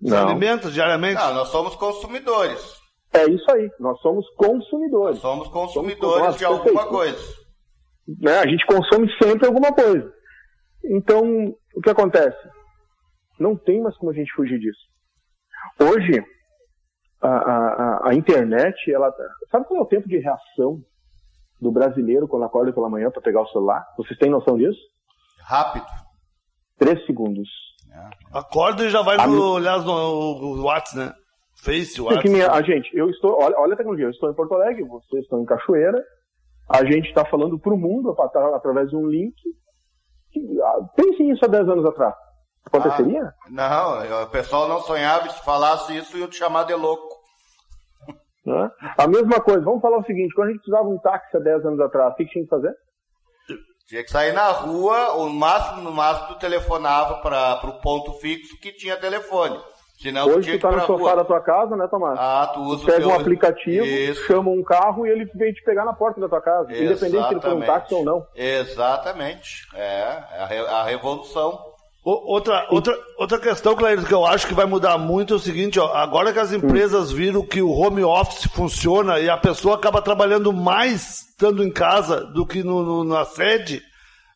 Não. 0.00 0.28
Alimentos 0.28 0.72
diariamente. 0.72 1.20
Não, 1.20 1.34
nós 1.34 1.48
somos 1.48 1.76
consumidores. 1.76 2.80
É 3.12 3.24
isso 3.28 3.50
aí, 3.50 3.68
nós 3.80 4.00
somos 4.00 4.24
consumidores. 4.36 5.14
Nós 5.14 5.22
somos 5.22 5.48
consumidores 5.48 6.22
somos, 6.22 6.38
de 6.38 6.44
alguma 6.44 6.86
coisa. 6.86 7.18
Né? 8.20 8.38
A 8.38 8.46
gente 8.46 8.64
consome 8.66 9.10
sempre 9.20 9.46
alguma 9.46 9.72
coisa. 9.72 10.12
Então, 10.84 11.22
o 11.74 11.80
que 11.82 11.90
acontece? 11.90 12.38
Não 13.38 13.56
tem 13.56 13.80
mais 13.82 13.96
como 13.96 14.12
a 14.12 14.14
gente 14.14 14.32
fugir 14.32 14.58
disso. 14.58 14.80
Hoje, 15.80 16.24
a, 17.20 17.28
a, 17.28 18.08
a, 18.10 18.14
internet, 18.14 18.90
ela. 18.92 19.12
Sabe 19.50 19.66
qual 19.66 19.80
é 19.80 19.82
o 19.82 19.88
tempo 19.88 20.08
de 20.08 20.18
reação 20.18 20.80
do 21.60 21.70
brasileiro 21.70 22.28
quando 22.28 22.44
acorda 22.44 22.72
pela 22.72 22.88
manhã 22.88 23.10
para 23.10 23.20
pegar 23.20 23.42
o 23.42 23.48
celular? 23.48 23.84
Vocês 23.96 24.18
têm 24.18 24.30
noção 24.30 24.56
disso? 24.56 24.80
Rápido. 25.42 25.86
Três 26.78 27.04
segundos. 27.06 27.48
É. 28.00 28.38
Acorda 28.38 28.84
e 28.84 28.90
já 28.90 29.02
vai 29.02 29.16
no, 29.26 29.54
olhar 29.54 29.78
no, 29.80 30.62
WhatsApp, 30.64 30.98
né? 30.98 31.14
Face, 31.62 32.00
WhatsApp. 32.00 32.28
Minha, 32.28 32.50
a 32.50 32.62
gente, 32.62 32.90
eu 32.96 33.10
estou, 33.10 33.38
olha, 33.38 33.58
olha 33.58 33.74
a 33.74 33.76
tecnologia, 33.76 34.06
eu 34.06 34.10
estou 34.10 34.30
em 34.30 34.34
Porto 34.34 34.54
Alegre, 34.54 34.82
vocês 34.84 35.22
estão 35.22 35.42
em 35.42 35.44
Cachoeira, 35.44 36.02
a 36.68 36.84
gente 36.84 37.08
está 37.08 37.24
falando 37.24 37.58
para 37.58 37.74
o 37.74 37.76
mundo 37.76 38.16
através 38.54 38.88
de 38.88 38.96
um 38.96 39.06
link. 39.06 39.34
Ah, 40.62 40.78
pense 40.96 41.22
nisso 41.22 41.44
há 41.44 41.48
10 41.48 41.68
anos 41.68 41.84
atrás. 41.84 42.14
Aconteceria? 42.64 43.24
Ah, 43.24 43.50
não, 43.50 44.22
o 44.22 44.26
pessoal 44.28 44.68
não 44.68 44.80
sonhava 44.80 45.28
se 45.28 45.44
falasse 45.44 45.96
isso 45.96 46.16
e 46.16 46.20
eu 46.20 46.28
te 46.28 46.36
chamar 46.36 46.64
de 46.64 46.74
louco. 46.74 47.20
A 48.96 49.06
mesma 49.06 49.40
coisa, 49.40 49.60
vamos 49.60 49.80
falar 49.80 49.98
o 49.98 50.04
seguinte: 50.04 50.34
quando 50.34 50.48
a 50.48 50.52
gente 50.52 50.62
precisava 50.62 50.88
um 50.88 50.98
táxi 50.98 51.36
há 51.36 51.40
10 51.40 51.66
anos 51.66 51.80
atrás, 51.80 52.12
o 52.12 52.16
que 52.16 52.26
tinha 52.26 52.44
que 52.44 52.50
fazer? 52.50 52.74
Tinha 53.90 54.04
que 54.04 54.10
sair 54.10 54.32
na 54.32 54.52
rua, 54.52 55.14
ou 55.14 55.26
no 55.26 55.34
máximo, 55.34 55.82
no 55.82 55.90
máximo, 55.90 56.28
tu 56.28 56.34
telefonava 56.36 57.16
para 57.16 57.60
o 57.68 57.80
ponto 57.80 58.12
fixo 58.20 58.56
que 58.60 58.70
tinha 58.70 58.96
telefone. 58.96 59.58
Senão 60.00 60.28
Hoje 60.28 60.36
tu 60.38 60.42
tinha 60.44 60.58
tu 60.58 60.62
tá 60.62 60.70
no 60.70 60.80
sofá 60.86 60.92
rua. 60.94 61.16
da 61.16 61.24
tua 61.24 61.40
casa, 61.40 61.76
né, 61.76 61.88
Tomás? 61.90 62.16
Ah, 62.18 62.50
tu 62.54 62.60
usa 62.60 62.84
o 62.84 62.86
Pega 62.86 62.98
teu- 63.00 63.08
um 63.08 63.14
aplicativo, 63.16 63.84
Isso. 63.84 64.22
chama 64.28 64.48
um 64.48 64.62
carro 64.62 65.04
e 65.06 65.10
ele 65.10 65.24
vem 65.34 65.52
te 65.52 65.62
pegar 65.64 65.84
na 65.84 65.92
porta 65.92 66.20
da 66.20 66.28
tua 66.28 66.40
casa, 66.40 66.72
independente 66.72 67.00
se 67.26 67.34
ele 67.34 67.40
for 67.40 67.48
um 67.48 67.58
Exatamente. 67.62 67.66
táxi 67.66 67.94
ou 67.94 68.04
não. 68.04 68.26
Exatamente. 68.34 69.66
É, 69.74 69.82
é 70.36 70.42
a, 70.42 70.46
re- 70.46 70.66
a 70.68 70.82
revolução. 70.84 71.69
Outra, 72.02 72.66
outra, 72.70 72.96
outra 73.18 73.38
questão, 73.38 73.76
Clair, 73.76 74.02
que 74.06 74.14
eu 74.14 74.24
acho 74.24 74.46
que 74.46 74.54
vai 74.54 74.64
mudar 74.64 74.96
muito 74.96 75.34
é 75.34 75.36
o 75.36 75.40
seguinte, 75.40 75.78
ó, 75.78 75.92
agora 75.94 76.32
que 76.32 76.38
as 76.38 76.50
empresas 76.50 77.12
viram 77.12 77.44
que 77.44 77.60
o 77.60 77.70
home 77.70 78.02
office 78.02 78.44
funciona 78.54 79.18
e 79.20 79.28
a 79.28 79.36
pessoa 79.36 79.74
acaba 79.74 80.00
trabalhando 80.00 80.50
mais 80.50 81.28
estando 81.30 81.62
em 81.62 81.70
casa 81.70 82.24
do 82.24 82.46
que 82.46 82.62
no, 82.62 82.82
no- 82.82 83.04
na 83.04 83.26
sede, 83.26 83.82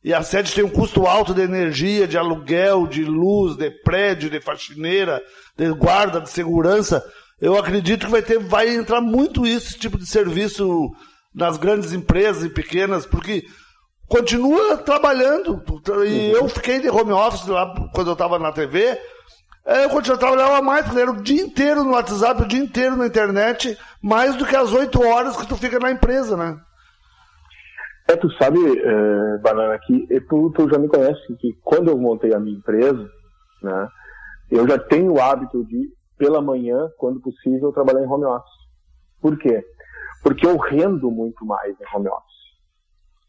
e 0.05 0.13
a 0.13 0.23
sede 0.23 0.53
tem 0.53 0.63
um 0.63 0.69
custo 0.69 1.07
alto 1.07 1.33
de 1.33 1.41
energia, 1.41 2.07
de 2.07 2.19
aluguel, 2.19 2.87
de 2.87 3.03
luz, 3.03 3.57
de 3.57 3.71
prédio, 3.71 4.29
de 4.29 4.41
faxineira, 4.43 5.23
de 5.57 5.71
guarda, 5.73 6.21
de 6.21 6.29
segurança, 6.29 7.03
eu 7.41 7.57
acredito 7.59 8.05
que 8.05 8.13
vai 8.13 8.21
ter, 8.23 8.39
vai 8.39 8.69
entrar 8.75 9.01
muito 9.01 9.47
isso, 9.47 9.69
esse 9.69 9.79
tipo 9.79 9.97
de 9.97 10.05
serviço 10.07 10.91
nas 11.35 11.57
grandes 11.57 11.95
empresas 11.95 12.45
e 12.45 12.51
pequenas, 12.51 13.07
porque 13.07 13.43
continua 14.09 14.77
trabalhando. 14.79 15.63
E 16.07 16.31
eu 16.31 16.49
fiquei 16.49 16.81
de 16.81 16.89
home 16.89 17.13
office 17.13 17.47
lá 17.47 17.75
quando 17.95 18.09
eu 18.09 18.13
estava 18.13 18.39
na 18.39 18.53
TV. 18.53 18.99
é, 19.65 19.85
Eu 19.85 19.91
continuava 19.91 20.21
trabalhava 20.21 20.63
mais, 20.63 20.85
porque 20.85 21.01
era 21.01 21.11
o 21.11 21.23
dia 21.23 21.43
inteiro 21.43 21.85
no 21.85 21.93
WhatsApp, 21.93 22.43
o 22.43 22.49
dia 22.49 22.61
inteiro 22.61 22.97
na 22.97 23.07
internet, 23.07 23.79
mais 24.03 24.37
do 24.37 24.47
que 24.47 24.57
as 24.57 24.73
oito 24.73 25.03
horas 25.03 25.37
que 25.37 25.47
tu 25.47 25.57
fica 25.57 25.79
na 25.79 25.91
empresa, 25.91 26.37
né? 26.37 26.59
É, 28.07 28.17
tu 28.17 28.31
sabe, 28.35 28.59
eh, 28.59 29.39
Banana, 29.43 29.79
que 29.79 30.07
tu, 30.29 30.51
tu 30.55 30.69
já 30.69 30.79
me 30.79 30.89
conhece, 30.89 31.35
que 31.39 31.55
quando 31.63 31.89
eu 31.89 31.97
montei 31.97 32.35
a 32.35 32.39
minha 32.39 32.59
empresa, 32.59 33.09
né, 33.63 33.89
eu 34.51 34.69
já 34.69 34.79
tenho 34.79 35.15
o 35.15 35.21
hábito 35.21 35.65
de, 35.65 35.89
pela 36.19 36.43
manhã, 36.43 36.91
quando 36.99 37.19
possível, 37.21 37.73
trabalhar 37.73 38.03
em 38.03 38.07
home 38.07 38.27
office. 38.27 38.65
Por 39.23 39.39
quê? 39.39 39.65
Porque 40.23 40.47
eu 40.47 40.59
rendo 40.59 41.11
muito 41.11 41.47
mais 41.47 41.75
em 41.81 41.97
home 41.97 42.09
office. 42.09 42.34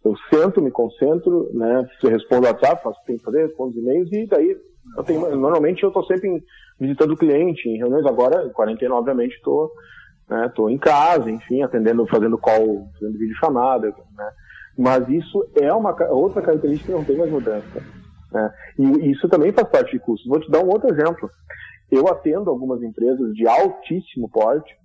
Eu 0.06 0.14
sento, 0.32 0.62
me 0.62 0.70
concentro, 0.70 1.50
né, 1.54 1.88
respondo 2.04 2.46
WhatsApp, 2.46 2.84
faço 2.84 2.98
o 2.98 3.02
que 3.02 3.08
tem 3.08 3.18
que 3.18 3.24
fazer, 3.24 3.48
respondo 3.48 3.78
e-mails 3.78 4.12
e 4.12 4.28
daí, 4.28 4.56
eu 4.96 5.04
tenho, 5.04 5.36
normalmente 5.36 5.82
eu 5.82 5.90
estou 5.90 6.06
sempre 6.06 6.30
em- 6.30 6.44
visitando 6.80 7.12
o 7.14 7.18
cliente, 7.18 7.68
em 7.68 7.78
reuniões, 7.78 8.06
agora, 8.06 8.46
em 8.46 8.52
quarentena, 8.52 8.94
obviamente, 8.96 9.36
estou 9.36 9.72
né, 10.30 10.52
tô 10.56 10.70
em 10.70 10.78
casa, 10.78 11.30
enfim, 11.30 11.62
atendendo, 11.62 12.06
fazendo 12.08 12.38
call, 12.38 12.88
fazendo 13.00 13.18
videochamada, 13.18 13.88
né, 14.18 14.30
mas 14.78 15.08
isso 15.10 15.48
é 15.62 15.72
uma 15.74 15.96
outra 16.12 16.42
característica 16.42 16.92
que 16.92 16.98
não 16.98 17.06
tem 17.06 17.18
mais 17.18 17.32
mudança. 17.32 17.82
Né? 18.32 18.52
E 18.78 19.12
isso 19.12 19.30
também 19.30 19.52
faz 19.54 19.68
parte 19.70 19.92
de 19.92 20.00
custo. 20.00 20.28
Vou 20.28 20.40
te 20.40 20.52
dar 20.52 20.64
um 20.64 20.68
outro 20.68 20.90
exemplo. 20.94 21.30
Eu 21.90 22.08
atendo 22.10 22.50
algumas 22.50 22.82
empresas 22.84 23.34
de 23.34 23.48
altíssimo 23.48 24.28
porte 24.30 24.76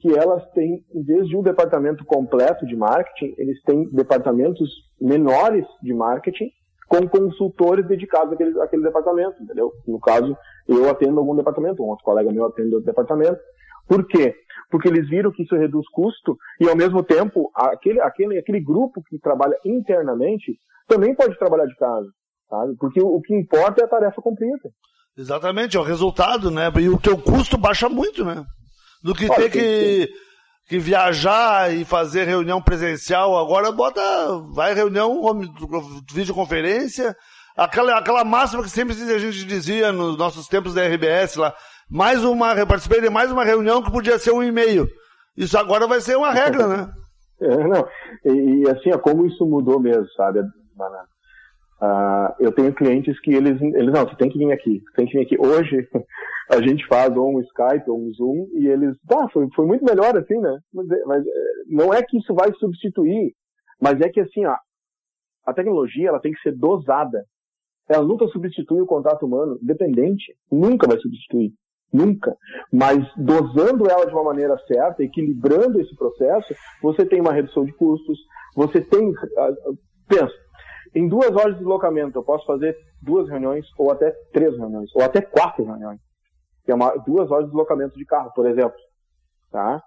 que 0.00 0.16
elas 0.16 0.44
têm, 0.52 0.84
em 0.94 1.02
vez 1.02 1.26
de 1.26 1.36
um 1.36 1.42
departamento 1.42 2.04
completo 2.04 2.64
de 2.66 2.76
marketing, 2.76 3.34
eles 3.36 3.60
têm 3.62 3.88
departamentos 3.90 4.70
menores 5.00 5.66
de 5.82 5.92
marketing 5.92 6.50
com 6.88 7.06
consultores 7.06 7.86
dedicados 7.86 8.32
àquele, 8.32 8.60
àquele 8.60 8.82
departamento, 8.82 9.42
entendeu? 9.42 9.72
No 9.86 10.00
caso, 10.00 10.36
eu 10.66 10.88
atendo 10.88 11.18
algum 11.18 11.36
departamento, 11.36 11.82
um 11.82 11.88
outro 11.88 12.04
colega 12.04 12.32
meu 12.32 12.46
atende 12.46 12.74
outro 12.74 12.86
departamento. 12.86 13.38
Por 13.86 14.06
quê? 14.06 14.34
Porque 14.70 14.88
eles 14.88 15.08
viram 15.08 15.32
que 15.32 15.42
isso 15.42 15.56
reduz 15.56 15.86
custo 15.90 16.36
e, 16.60 16.68
ao 16.68 16.76
mesmo 16.76 17.02
tempo, 17.02 17.50
aquele, 17.54 18.00
aquele, 18.00 18.38
aquele 18.38 18.60
grupo 18.60 19.02
que 19.08 19.18
trabalha 19.18 19.56
internamente 19.64 20.58
também 20.86 21.14
pode 21.14 21.38
trabalhar 21.38 21.66
de 21.66 21.76
casa, 21.76 22.06
sabe? 22.48 22.74
Porque 22.78 23.02
o, 23.02 23.06
o 23.06 23.20
que 23.20 23.34
importa 23.34 23.82
é 23.82 23.84
a 23.84 23.88
tarefa 23.88 24.22
cumprida. 24.22 24.70
Exatamente, 25.16 25.76
é 25.76 25.80
o 25.80 25.82
resultado, 25.82 26.50
né? 26.50 26.70
E 26.80 26.88
o 26.88 26.98
teu 26.98 27.18
custo 27.18 27.58
baixa 27.58 27.88
muito, 27.88 28.24
né? 28.24 28.44
Do 29.02 29.14
que 29.14 29.24
Olha, 29.30 29.34
ter 29.36 29.50
tem- 29.50 29.60
que, 29.60 30.08
que 30.68 30.78
viajar 30.78 31.72
e 31.74 31.84
fazer 31.84 32.24
reunião 32.24 32.60
presencial. 32.60 33.38
Agora 33.38 33.70
bota, 33.72 34.00
vai 34.54 34.74
reunião, 34.74 35.20
home- 35.22 35.50
videoconferência. 36.12 37.14
Aquela, 37.56 37.98
aquela 37.98 38.24
máxima 38.24 38.62
que 38.62 38.70
sempre 38.70 38.94
a 39.12 39.18
gente 39.18 39.44
dizia 39.44 39.90
nos 39.92 40.16
nossos 40.16 40.46
tempos 40.46 40.74
da 40.74 40.82
RBS 40.86 41.36
lá. 41.36 41.54
Mais 41.90 42.22
uma, 42.24 42.52
eu 42.54 42.66
participei 42.66 43.00
de 43.00 43.08
mais 43.10 43.32
uma 43.32 43.44
reunião 43.44 43.82
que 43.82 43.90
podia 43.90 44.18
ser 44.18 44.30
um 44.32 44.42
e-mail. 44.42 44.86
Isso 45.36 45.56
agora 45.58 45.86
vai 45.86 46.00
ser 46.00 46.16
uma 46.16 46.32
regra, 46.32 46.66
né? 46.66 46.88
É, 47.40 47.56
não. 47.56 47.86
E, 48.24 48.64
e, 48.64 48.68
assim, 48.68 48.90
ó, 48.92 48.98
como 48.98 49.24
isso 49.24 49.46
mudou 49.46 49.78
mesmo, 49.78 50.04
sabe, 50.16 50.40
Banana? 50.74 51.04
Ah, 51.80 52.34
eu 52.40 52.50
tenho 52.52 52.74
clientes 52.74 53.18
que 53.20 53.32
eles, 53.32 53.60
eles, 53.60 53.92
não, 53.92 54.04
tu 54.04 54.16
tem 54.16 54.28
que 54.28 54.38
vir 54.38 54.50
aqui, 54.52 54.82
tem 54.96 55.06
que 55.06 55.16
vir 55.16 55.24
aqui. 55.24 55.36
Hoje, 55.38 55.88
a 56.50 56.60
gente 56.60 56.86
faz 56.86 57.16
ou 57.16 57.36
um 57.36 57.40
Skype 57.40 57.88
ou 57.88 57.98
um 58.00 58.12
Zoom 58.14 58.48
e 58.54 58.66
eles, 58.66 58.96
tá, 59.06 59.28
foi, 59.28 59.46
foi 59.54 59.64
muito 59.66 59.84
melhor 59.84 60.16
assim, 60.16 60.38
né? 60.40 60.58
Mas, 60.72 60.90
é- 60.90 61.04
mas 61.04 61.24
é, 61.26 61.30
não 61.68 61.94
é 61.94 62.02
que 62.02 62.18
isso 62.18 62.34
vai 62.34 62.52
substituir, 62.54 63.32
mas 63.80 64.00
é 64.00 64.08
que 64.08 64.20
assim, 64.20 64.44
ó, 64.44 64.56
a 65.46 65.54
tecnologia, 65.54 66.08
ela 66.08 66.20
tem 66.20 66.32
que 66.32 66.40
ser 66.40 66.52
dosada. 66.56 67.24
Ela 67.88 68.04
nunca 68.04 68.26
substitui 68.26 68.82
o 68.82 68.86
contato 68.86 69.24
humano, 69.24 69.58
dependente, 69.62 70.34
nunca 70.50 70.86
vai 70.86 70.98
substituir. 70.98 71.52
Nunca. 71.90 72.36
Mas 72.70 72.98
dosando 73.16 73.88
ela 73.90 74.04
de 74.04 74.12
uma 74.12 74.24
maneira 74.24 74.58
certa, 74.66 75.02
equilibrando 75.02 75.80
esse 75.80 75.96
processo, 75.96 76.54
você 76.82 77.06
tem 77.06 77.18
uma 77.20 77.32
redução 77.32 77.64
de 77.64 77.72
custos, 77.72 78.18
você 78.54 78.80
tem. 78.82 79.10
ah, 79.38 79.48
ah, 79.48 79.72
Pensa, 80.06 80.32
em 80.94 81.08
duas 81.08 81.30
horas 81.30 81.54
de 81.54 81.58
deslocamento, 81.58 82.18
eu 82.18 82.22
posso 82.22 82.44
fazer 82.46 82.76
duas 83.02 83.28
reuniões, 83.28 83.66
ou 83.78 83.90
até 83.90 84.10
três 84.32 84.56
reuniões, 84.56 84.90
ou 84.94 85.02
até 85.02 85.20
quatro 85.20 85.64
reuniões. 85.64 86.00
Que 86.64 86.72
é 86.72 86.74
uma, 86.74 86.90
duas 87.06 87.30
horas 87.30 87.44
de 87.44 87.50
deslocamento 87.50 87.96
de 87.96 88.04
carro, 88.04 88.32
por 88.34 88.46
exemplo. 88.46 88.76
Tá? 89.50 89.82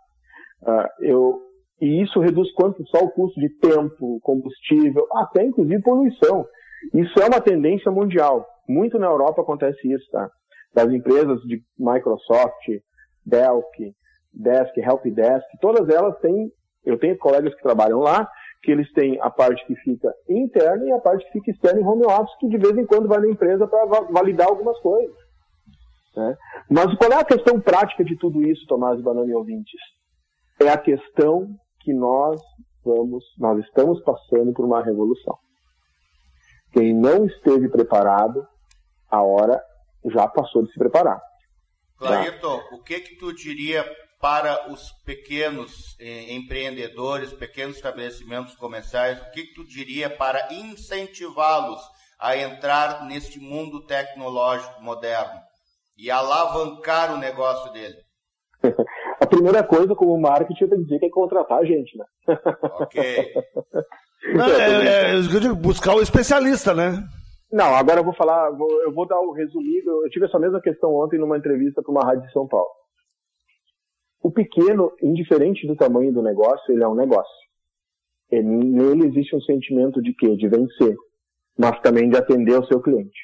Ah, 0.66 0.90
eu, 1.00 1.40
e 1.80 2.02
isso 2.04 2.20
reduz 2.20 2.52
quanto? 2.54 2.86
Só 2.88 3.04
o 3.04 3.12
custo 3.12 3.40
de 3.40 3.50
tempo, 3.60 4.20
combustível, 4.22 5.08
até 5.14 5.44
inclusive 5.44 5.82
poluição. 5.82 6.46
Isso 6.94 7.20
é 7.20 7.26
uma 7.26 7.42
tendência 7.42 7.92
mundial. 7.92 8.46
Muito 8.68 8.98
na 8.98 9.08
Europa 9.08 9.42
acontece 9.42 9.92
isso, 9.92 10.10
tá? 10.12 10.30
Das 10.74 10.92
empresas 10.92 11.42
de 11.42 11.62
Microsoft, 11.78 12.68
Dell, 13.26 13.64
Desk, 14.34 14.80
Helpdesk, 14.80 15.46
todas 15.60 15.90
elas 15.90 16.18
têm, 16.20 16.52
eu 16.86 16.98
tenho 16.98 17.18
colegas 17.18 17.54
que 17.54 17.62
trabalham 17.62 18.00
lá, 18.00 18.30
que 18.64 18.72
eles 18.72 18.92
têm 18.94 19.20
a 19.22 19.30
parte 19.30 19.66
que 19.66 19.76
fica 19.78 20.14
interna 20.30 20.86
e 20.86 20.92
a 20.92 21.00
parte 21.00 21.26
que 21.26 21.32
fica 21.32 21.52
externa 21.52 21.82
em 21.82 21.86
home 21.86 22.06
office, 22.06 22.38
que 22.40 22.48
de 22.48 22.58
vez 22.58 22.78
em 22.78 22.86
quando 22.86 23.08
vai 23.08 23.20
na 23.20 23.30
empresa 23.30 23.68
para 23.68 23.86
validar 24.12 24.48
algumas 24.48 24.78
coisas. 24.80 25.16
Né? 26.16 26.38
Mas 26.70 26.94
qual 26.96 27.12
é 27.12 27.16
a 27.16 27.26
questão 27.26 27.60
prática 27.60 28.04
de 28.04 28.16
tudo 28.18 28.44
isso, 28.44 28.66
Tomás 28.68 29.00
e 29.00 29.04
Banana 29.04 29.30
e 29.32 29.34
ouvintes? 29.34 29.80
É 30.62 30.70
a 30.70 30.78
questão 30.78 31.48
que 31.80 31.94
nós 31.94 32.40
vamos, 32.86 33.24
nós 33.40 33.64
estamos 33.66 34.02
passando 34.04 34.54
por 34.54 34.66
uma 34.66 34.84
revolução. 34.84 35.38
Quem 36.74 36.94
não 36.94 37.26
esteve 37.26 37.68
preparado, 37.70 38.46
a 39.10 39.22
hora 39.22 39.62
já 40.06 40.28
passou 40.28 40.64
de 40.64 40.72
se 40.72 40.80
preparar. 40.80 41.20
Clarito, 41.98 42.48
o 42.72 42.82
que 42.84 43.00
que 43.00 43.16
tu 43.16 43.34
diria 43.34 43.86
para 44.22 44.72
os 44.72 44.92
pequenos 45.06 45.96
eh, 46.00 46.34
empreendedores, 46.34 47.34
pequenos 47.34 47.76
estabelecimentos 47.78 48.56
comerciais, 48.56 49.20
o 49.22 49.32
que 49.32 49.44
que 49.48 49.54
tu 49.56 49.66
diria 49.66 50.10
para 50.10 50.54
incentivá-los 50.54 51.82
a 52.20 52.38
entrar 52.38 53.06
neste 53.06 53.40
mundo 53.40 53.86
tecnológico 53.86 54.82
moderno 54.82 55.40
e 55.98 56.10
alavancar 56.12 57.14
o 57.14 57.18
negócio 57.18 57.72
dele? 57.74 57.96
A 59.20 59.28
primeira 59.28 59.64
coisa, 59.64 59.94
como 59.96 60.20
marketing, 60.20 60.64
eu 60.64 60.70
tenho 60.70 60.82
que 60.82 60.88
dizer 60.88 61.00
que 61.00 61.06
é 61.06 61.10
contratar 61.10 61.60
a 61.60 61.66
gente, 61.66 61.96
né? 61.96 62.06
Ok. 62.80 63.34
Não, 64.34 64.46
é, 64.48 65.12
é, 65.12 65.16
eu 65.16 65.40
digo, 65.40 65.56
buscar 65.56 65.94
o 65.96 66.02
especialista, 66.02 66.74
né? 66.74 67.04
Não, 67.52 67.76
agora 67.76 68.00
eu 68.00 68.04
vou 68.04 68.14
falar, 68.16 68.50
vou- 68.52 68.82
eu 68.84 68.92
vou 68.94 69.08
dar 69.08 69.20
o 69.20 69.32
resumido. 69.34 69.90
Eu 70.04 70.10
tive 70.10 70.26
essa 70.26 70.40
mesma 70.40 70.60
questão 70.62 70.90
ontem 70.96 71.20
numa 71.20 71.38
entrevista 71.38 71.82
para 71.84 71.92
uma 71.92 72.04
rádio 72.06 72.24
de 72.26 72.32
São 72.34 72.48
Paulo. 72.48 72.70
O 74.22 74.32
pequeno, 74.32 74.92
indiferente 75.02 75.66
do 75.66 75.76
tamanho 75.76 76.14
do 76.14 76.22
negócio, 76.22 76.72
ele 76.72 76.84
é 76.84 76.88
um 76.88 76.96
negócio. 76.96 77.34
Ele- 78.30 78.46
nele 78.48 79.08
existe 79.08 79.36
um 79.36 79.42
sentimento 79.42 80.02
de 80.02 80.14
quê? 80.14 80.36
De 80.36 80.48
vencer, 80.48 80.96
mas 81.58 81.80
também 81.82 82.10
de 82.10 82.18
atender 82.18 82.56
ao 82.56 82.66
seu 82.66 82.82
cliente. 82.82 83.20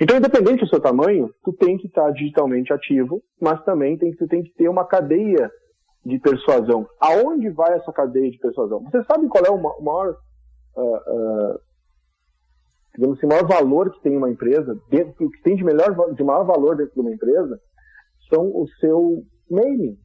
Então, 0.00 0.16
independente 0.16 0.64
do 0.64 0.68
seu 0.68 0.80
tamanho, 0.80 1.30
tu 1.44 1.52
tem 1.52 1.78
que 1.78 1.86
estar 1.86 2.10
digitalmente 2.10 2.72
ativo, 2.72 3.22
mas 3.40 3.62
também 3.64 3.96
tem, 3.96 4.14
tu 4.14 4.26
tem 4.26 4.42
que 4.42 4.52
ter 4.54 4.68
uma 4.68 4.86
cadeia 4.86 5.50
de 6.04 6.18
persuasão. 6.18 6.86
Aonde 7.00 7.48
vai 7.50 7.74
essa 7.74 7.92
cadeia 7.92 8.30
de 8.30 8.38
persuasão? 8.38 8.82
Você 8.84 9.02
sabe 9.04 9.28
qual 9.28 9.44
é 9.44 9.50
o 9.50 9.60
ma- 9.60 9.74
o 9.76 9.82
maior 9.82 10.16
ah, 10.76 11.02
ah, 11.06 11.58
digamos 12.94 13.18
assim, 13.18 13.26
o 13.26 13.28
maior 13.28 13.46
valor 13.46 13.90
que 13.90 14.02
tem 14.02 14.16
uma 14.16 14.30
empresa, 14.30 14.74
dentro, 14.90 15.26
o 15.26 15.30
que 15.30 15.42
tem 15.42 15.56
de, 15.56 15.64
melhor, 15.64 15.94
de 16.14 16.24
maior 16.24 16.44
valor 16.44 16.76
dentro 16.76 16.94
de 16.94 17.00
uma 17.00 17.12
empresa, 17.12 17.58
são 18.32 18.46
o 18.46 18.66
seu 18.80 19.22
mailing. 19.50 19.96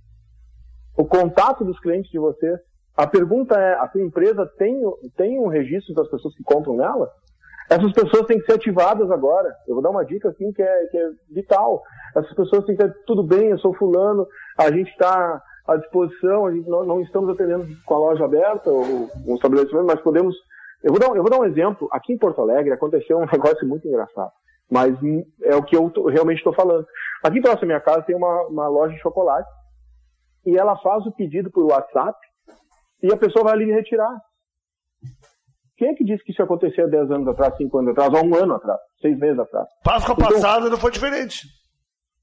O 0.98 1.06
contato 1.06 1.64
dos 1.64 1.80
clientes 1.80 2.12
de 2.12 2.20
vocês, 2.20 2.60
A 2.96 3.08
pergunta 3.08 3.58
é, 3.58 3.74
a 3.76 3.88
tua 3.88 4.02
empresa 4.02 4.46
tem, 4.58 4.82
tem 5.16 5.40
um 5.40 5.48
registro 5.48 5.94
das 5.96 6.10
pessoas 6.10 6.36
que 6.36 6.44
compram 6.44 6.76
nela? 6.76 7.10
Essas 7.70 7.94
pessoas 7.94 8.28
têm 8.28 8.38
que 8.38 8.46
ser 8.46 8.56
ativadas 8.56 9.10
agora. 9.10 9.56
Eu 9.66 9.76
vou 9.76 9.82
dar 9.82 9.92
uma 9.92 10.04
dica 10.04 10.28
assim 10.28 10.52
que 10.52 10.62
é, 10.62 10.86
que 10.88 10.98
é 10.98 11.10
vital. 11.30 11.82
Essas 12.16 12.34
pessoas 12.34 12.66
têm 12.66 12.76
que 12.76 12.84
ter 12.84 12.94
tudo 13.06 13.24
bem, 13.24 13.48
eu 13.48 13.58
sou 13.60 13.74
fulano, 13.74 14.28
a 14.58 14.70
gente 14.70 14.92
está 14.92 15.42
à 15.66 15.78
disposição, 15.78 16.48
a 16.48 16.52
gente 16.52 16.70
não, 16.70 16.86
não, 16.86 17.02
estamos 17.02 17.30
atendendo 17.30 17.66
com 17.86 17.94
a 17.94 18.00
loja 18.00 18.26
aberta 18.26 18.70
ou 18.70 19.10
um 19.26 19.36
estabelecimento, 19.36 19.86
mas 19.86 20.02
podemos. 20.02 20.36
Eu 20.84 20.92
vou, 20.92 21.00
dar, 21.00 21.16
eu 21.16 21.22
vou 21.22 21.32
dar 21.32 21.40
um 21.40 21.46
exemplo. 21.46 21.88
Aqui 21.94 22.12
em 22.12 22.18
Porto 22.18 22.42
Alegre 22.42 22.74
aconteceu 22.74 23.18
um 23.18 23.26
negócio 23.32 23.66
muito 23.66 23.88
engraçado, 23.88 24.32
mas 24.70 24.94
é 25.44 25.56
o 25.56 25.64
que 25.64 25.78
eu 25.78 25.90
realmente 26.08 26.40
estou 26.40 26.54
falando. 26.54 26.86
Aqui 27.24 27.40
próximo 27.40 27.64
à 27.64 27.68
minha 27.68 27.80
casa 27.80 28.02
tem 28.02 28.18
uma, 28.18 28.48
uma 28.48 28.68
loja 28.68 28.94
de 28.94 29.02
chocolate 29.02 29.48
e 30.46 30.58
ela 30.58 30.78
faz 30.78 31.06
o 31.06 31.12
pedido 31.12 31.52
por 31.52 31.66
WhatsApp 31.66 32.18
e 33.04 33.14
a 33.14 33.18
pessoa 33.18 33.46
vai 33.46 33.54
ali 33.54 33.72
retirar. 33.72 34.16
Quem 35.78 35.90
é 35.90 35.94
que 35.96 36.04
disse 36.04 36.24
que 36.24 36.32
isso 36.32 36.44
acontecia 36.44 36.86
há 36.86 36.88
10 36.88 37.12
anos 37.12 37.28
atrás, 37.28 37.58
5 37.58 37.78
anos 37.80 37.92
atrás, 37.92 38.14
ou 38.14 38.30
um 38.30 38.36
ano 38.36 38.54
atrás, 38.54 38.80
6 39.02 39.18
meses 39.18 39.40
atrás? 39.40 39.68
Páscoa 39.84 40.16
então, 40.18 40.30
passada 40.30 40.70
não 40.70 40.78
foi 40.78 40.92
diferente. 40.92 41.48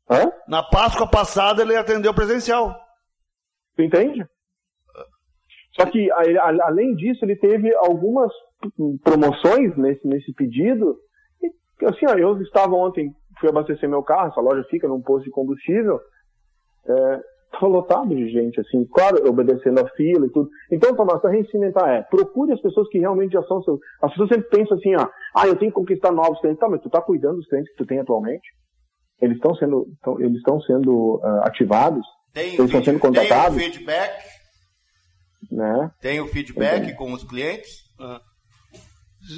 Hã? 0.08 0.30
Na 0.46 0.62
Páscoa 0.62 1.10
passada 1.10 1.62
ele 1.62 1.76
atendeu 1.76 2.14
presencial. 2.14 2.75
Tu 3.76 3.82
entende? 3.82 4.25
Só 5.78 5.87
que, 5.87 6.08
além 6.62 6.94
disso, 6.94 7.25
ele 7.25 7.37
teve 7.37 7.75
algumas 7.76 8.32
promoções 9.04 9.76
nesse, 9.76 10.06
nesse 10.06 10.32
pedido. 10.34 10.96
E, 11.42 11.84
assim, 11.84 12.06
ó, 12.08 12.14
eu 12.14 12.40
estava 12.42 12.75
ontem, 12.75 13.12
fui 13.38 13.48
abastecer 13.48 13.88
meu 13.88 14.02
carro, 14.02 14.30
essa 14.30 14.40
loja 14.40 14.66
fica 14.70 14.88
num 14.88 15.02
posto 15.02 15.25
de 15.25 15.30
combustível. 15.30 16.00
É, 16.88 17.20
Estava 17.50 17.67
lotado 17.67 18.14
de 18.14 18.28
gente, 18.28 18.61
assim, 18.61 18.85
claro, 18.93 19.26
obedecendo 19.28 19.81
a 19.81 19.88
fila 19.90 20.26
e 20.26 20.31
tudo. 20.31 20.49
Então, 20.71 20.95
Tomás, 20.95 21.21
para 21.21 21.31
reincimentar 21.31 21.88
é, 21.88 22.02
procure 22.02 22.52
as 22.52 22.61
pessoas 22.61 22.88
que 22.88 22.99
realmente 22.99 23.33
já 23.33 23.43
são 23.45 23.62
seus. 23.62 23.81
As 24.02 24.11
pessoas 24.11 24.28
sempre 24.28 24.50
pensam 24.50 24.76
assim, 24.76 24.95
ó, 24.95 25.09
ah, 25.35 25.47
eu 25.47 25.57
tenho 25.57 25.71
que 25.71 25.76
conquistar 25.76 26.12
novos 26.12 26.38
clientes. 26.40 26.61
Tá, 26.61 26.69
mas 26.69 26.83
tu 26.83 26.90
tá 26.90 27.00
cuidando 27.00 27.37
dos 27.37 27.49
clientes 27.49 27.71
que 27.73 27.78
tu 27.78 27.87
tem 27.87 27.99
atualmente? 27.99 28.47
Eles 29.21 29.37
estão 29.37 29.55
sendo, 29.55 29.87
tão, 30.02 30.21
eles 30.21 30.37
estão 30.37 30.61
sendo 30.61 31.17
uh, 31.17 31.43
ativados? 31.45 32.07
Tem 32.33 32.55
eles 32.55 32.61
estão 32.61 32.85
sendo 32.85 33.00
contatados? 33.00 33.57
Tem 33.57 33.69
o 33.69 33.73
feedback? 33.73 34.25
Né? 35.50 35.90
Tem 36.00 36.21
o 36.21 36.28
feedback 36.28 36.95
com 36.97 37.12
os 37.12 37.25
clientes? 37.25 37.71
Ah. 37.99 38.21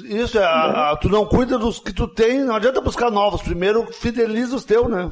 Isso, 0.05 0.37
é, 0.37 0.43
a, 0.43 0.91
a, 0.91 0.97
tu 0.97 1.09
não 1.09 1.25
cuida 1.25 1.57
dos 1.57 1.79
que 1.79 1.91
tu 1.91 2.07
tem, 2.07 2.43
não 2.43 2.55
adianta 2.55 2.79
buscar 2.79 3.09
novos. 3.09 3.41
Primeiro 3.41 3.85
fideliza 3.91 4.55
os 4.55 4.63
teus, 4.63 4.87
né? 4.87 5.09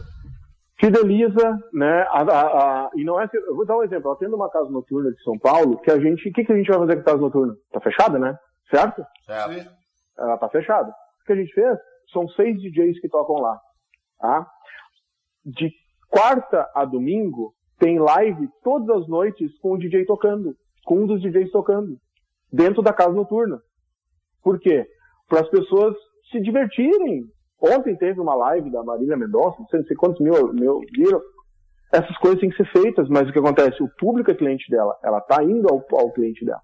Fideliza, 0.79 1.57
né? 1.73 2.01
A, 2.09 2.21
a, 2.21 2.85
a, 2.85 2.89
e 2.95 3.03
não 3.03 3.19
é. 3.19 3.29
Eu 3.33 3.55
vou 3.55 3.65
dar 3.65 3.77
um 3.77 3.83
exemplo. 3.83 4.09
Eu 4.09 4.13
atendo 4.13 4.35
uma 4.35 4.49
casa 4.49 4.69
noturna 4.69 5.11
de 5.11 5.21
São 5.23 5.37
Paulo 5.37 5.79
que 5.81 5.91
a 5.91 5.99
gente. 5.99 6.29
O 6.29 6.33
que, 6.33 6.43
que 6.43 6.51
a 6.51 6.55
gente 6.55 6.69
vai 6.69 6.79
fazer 6.79 6.95
com 6.95 7.01
a 7.01 7.05
casa 7.05 7.17
noturna? 7.17 7.55
Tá 7.71 7.79
fechada, 7.81 8.17
né? 8.17 8.37
Certo? 8.69 9.03
Certo. 9.25 9.71
Ela 10.17 10.37
tá 10.37 10.49
fechada. 10.49 10.89
O 10.89 11.25
que 11.25 11.33
a 11.33 11.35
gente 11.35 11.53
fez? 11.53 11.77
São 12.11 12.27
seis 12.29 12.59
DJs 12.61 12.99
que 12.99 13.09
tocam 13.09 13.35
lá. 13.35 13.59
Tá? 14.19 14.47
De 15.45 15.71
quarta 16.09 16.69
a 16.73 16.85
domingo 16.85 17.53
tem 17.77 17.97
live 17.97 18.49
todas 18.63 18.89
as 18.97 19.07
noites 19.07 19.57
com 19.59 19.73
o 19.73 19.77
DJ 19.77 20.05
tocando, 20.05 20.53
com 20.85 21.03
um 21.03 21.07
dos 21.07 21.21
DJs 21.21 21.51
tocando, 21.51 21.97
dentro 22.51 22.81
da 22.81 22.91
casa 22.91 23.13
noturna. 23.13 23.59
Por 24.43 24.59
quê? 24.59 24.85
Para 25.27 25.41
as 25.41 25.49
pessoas 25.49 25.95
se 26.31 26.41
divertirem, 26.41 27.23
Ontem 27.61 27.95
teve 27.95 28.19
uma 28.19 28.35
live 28.35 28.69
da 28.69 28.83
Marília 28.83 29.17
Mendonça, 29.17 29.57
não 29.59 29.67
sei, 29.67 29.95
quantos 29.95 30.19
mil, 30.21 30.53
mil 30.53 30.79
viram. 30.95 31.21
Essas 31.91 32.15
coisas 32.17 32.39
têm 32.39 32.49
que 32.49 32.57
ser 32.57 32.71
feitas, 32.71 33.09
mas 33.09 33.27
o 33.27 33.33
que 33.33 33.39
acontece? 33.39 33.81
O 33.81 33.89
público 33.97 34.31
é 34.31 34.35
cliente 34.35 34.69
dela, 34.69 34.97
ela 35.03 35.17
está 35.17 35.43
indo 35.43 35.67
ao, 35.67 35.83
ao 35.99 36.11
cliente 36.11 36.45
dela. 36.45 36.61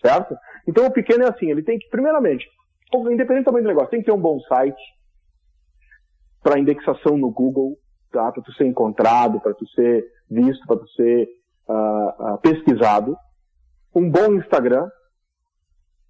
Certo? 0.00 0.36
Então 0.66 0.86
o 0.86 0.92
pequeno 0.92 1.24
é 1.24 1.28
assim, 1.28 1.50
ele 1.50 1.62
tem 1.62 1.78
que, 1.78 1.88
primeiramente, 1.88 2.46
independente 2.94 3.42
do 3.42 3.46
tamanho 3.46 3.64
do 3.64 3.68
negócio, 3.68 3.90
tem 3.90 4.00
que 4.00 4.06
ter 4.06 4.12
um 4.12 4.20
bom 4.20 4.38
site 4.40 4.80
para 6.42 6.58
indexação 6.58 7.16
no 7.16 7.30
Google, 7.30 7.76
tá? 8.12 8.30
para 8.30 8.42
tu 8.42 8.52
ser 8.52 8.66
encontrado, 8.66 9.40
para 9.40 9.54
tu 9.54 9.66
ser 9.70 10.04
visto, 10.30 10.66
para 10.66 10.76
tu 10.76 10.88
ser 10.90 11.28
uh, 11.68 12.34
uh, 12.34 12.38
pesquisado, 12.38 13.16
um 13.94 14.10
bom 14.10 14.34
Instagram 14.34 14.88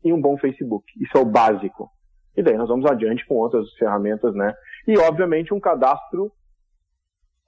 e 0.04 0.12
um 0.12 0.20
bom 0.20 0.36
Facebook. 0.36 0.84
Isso 1.00 1.16
é 1.16 1.20
o 1.20 1.24
básico. 1.24 1.90
E 2.36 2.42
daí 2.42 2.56
nós 2.56 2.68
vamos 2.68 2.84
adiante 2.90 3.26
com 3.26 3.36
outras 3.36 3.72
ferramentas, 3.74 4.34
né? 4.34 4.52
E, 4.86 4.98
obviamente, 4.98 5.54
um 5.54 5.60
cadastro, 5.60 6.30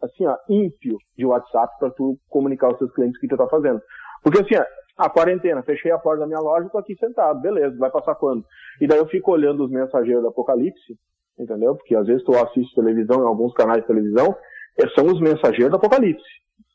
assim, 0.03 0.27
ó, 0.27 0.37
ímpio 0.49 0.97
de 1.17 1.27
WhatsApp 1.27 1.75
para 1.79 1.91
tu 1.91 2.17
comunicar 2.29 2.69
aos 2.69 2.79
seus 2.79 2.93
clientes 2.93 3.17
o 3.19 3.21
que 3.21 3.29
tu 3.29 3.37
tá 3.37 3.49
fazendo. 3.49 3.81
Porque, 4.23 4.41
assim, 4.41 4.57
ó, 4.57 4.65
a 4.97 5.11
quarentena, 5.11 5.63
fechei 5.63 5.91
a 5.91 5.99
porta 5.99 6.21
da 6.21 6.27
minha 6.27 6.41
loja, 6.41 6.71
tô 6.71 6.79
aqui 6.79 6.97
sentado, 6.97 7.41
beleza, 7.41 7.77
vai 7.77 7.91
passar 7.91 8.15
quando? 8.15 8.45
E 8.81 8.87
daí 8.87 8.99
eu 8.99 9.07
fico 9.07 9.33
olhando 9.33 9.65
os 9.65 9.71
mensageiros 9.71 10.23
do 10.23 10.29
Apocalipse, 10.29 10.97
entendeu? 11.39 11.77
Porque 11.77 11.95
às 11.95 12.07
vezes 12.07 12.25
tu 12.25 12.33
assiste 12.33 12.75
televisão 12.75 13.23
em 13.23 13.27
alguns 13.27 13.53
canais 13.53 13.83
de 13.83 13.87
televisão, 13.87 14.35
é, 14.79 14.89
são 14.91 15.07
os 15.07 15.21
mensageiros 15.21 15.71
do 15.71 15.77
Apocalipse, 15.77 16.25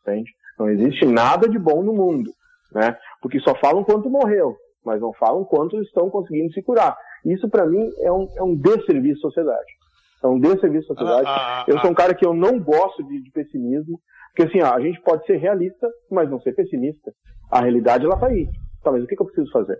entende? 0.02 0.32
Não 0.60 0.69
existe 0.69 1.06
nada 1.06 1.50
de 1.50 1.58
bom 1.58 1.82
no 1.82 1.93
mundo, 1.93 2.32
né? 2.71 2.95
Porque 3.21 3.39
só 3.39 3.56
falam 3.56 3.84
quanto 3.84 4.10
morreu, 4.10 4.56
mas 4.85 5.01
não 5.01 5.13
falam 5.13 5.43
quantos 5.43 5.81
estão 5.85 6.09
conseguindo 6.09 6.53
se 6.53 6.61
curar. 6.61 6.97
Isso, 7.25 7.49
para 7.49 7.65
mim, 7.65 7.91
é 7.99 8.11
um, 8.11 8.27
é 8.35 8.43
um 8.43 8.55
desserviço 8.55 9.19
à 9.19 9.29
sociedade. 9.29 9.71
É 10.23 10.27
um 10.27 10.39
desserviço 10.39 10.91
à 10.93 10.95
sociedade. 10.95 11.27
Ah, 11.27 11.61
ah, 11.61 11.65
eu 11.67 11.79
sou 11.79 11.91
um 11.91 11.95
cara 11.95 12.13
que 12.13 12.25
eu 12.25 12.33
não 12.33 12.59
gosto 12.59 13.03
de, 13.03 13.21
de 13.21 13.31
pessimismo, 13.31 13.99
porque 14.29 14.43
assim, 14.49 14.61
ó, 14.61 14.73
a 14.73 14.79
gente 14.79 15.01
pode 15.01 15.25
ser 15.25 15.37
realista, 15.37 15.87
mas 16.09 16.29
não 16.29 16.39
ser 16.41 16.53
pessimista. 16.53 17.11
A 17.49 17.61
realidade, 17.61 18.05
ela 18.05 18.17
tá 18.17 18.27
aí. 18.27 18.47
Tá, 18.83 18.91
mas 18.91 19.03
o 19.03 19.07
que, 19.07 19.15
que 19.15 19.21
eu 19.21 19.25
preciso 19.25 19.51
fazer? 19.51 19.77